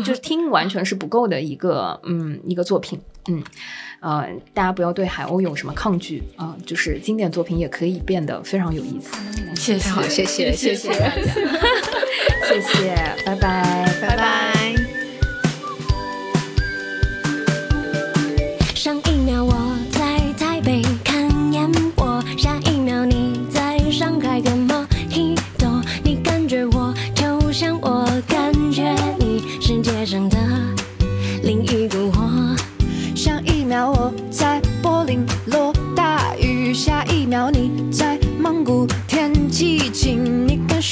[0.04, 3.44] 就是听完全是不够的一个嗯一个作品，嗯
[4.06, 9.18] 呃，大家不要对海鸥有什么抗拒啊、就是经典作品也可以变得非常有意思。
[9.56, 11.15] 谢谢，好，谢谢，谢谢大家，
[12.48, 12.95] 谢谢，
[13.26, 14.55] 拜拜，拜拜。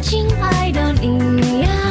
[0.00, 1.87] 亲爱的你呀。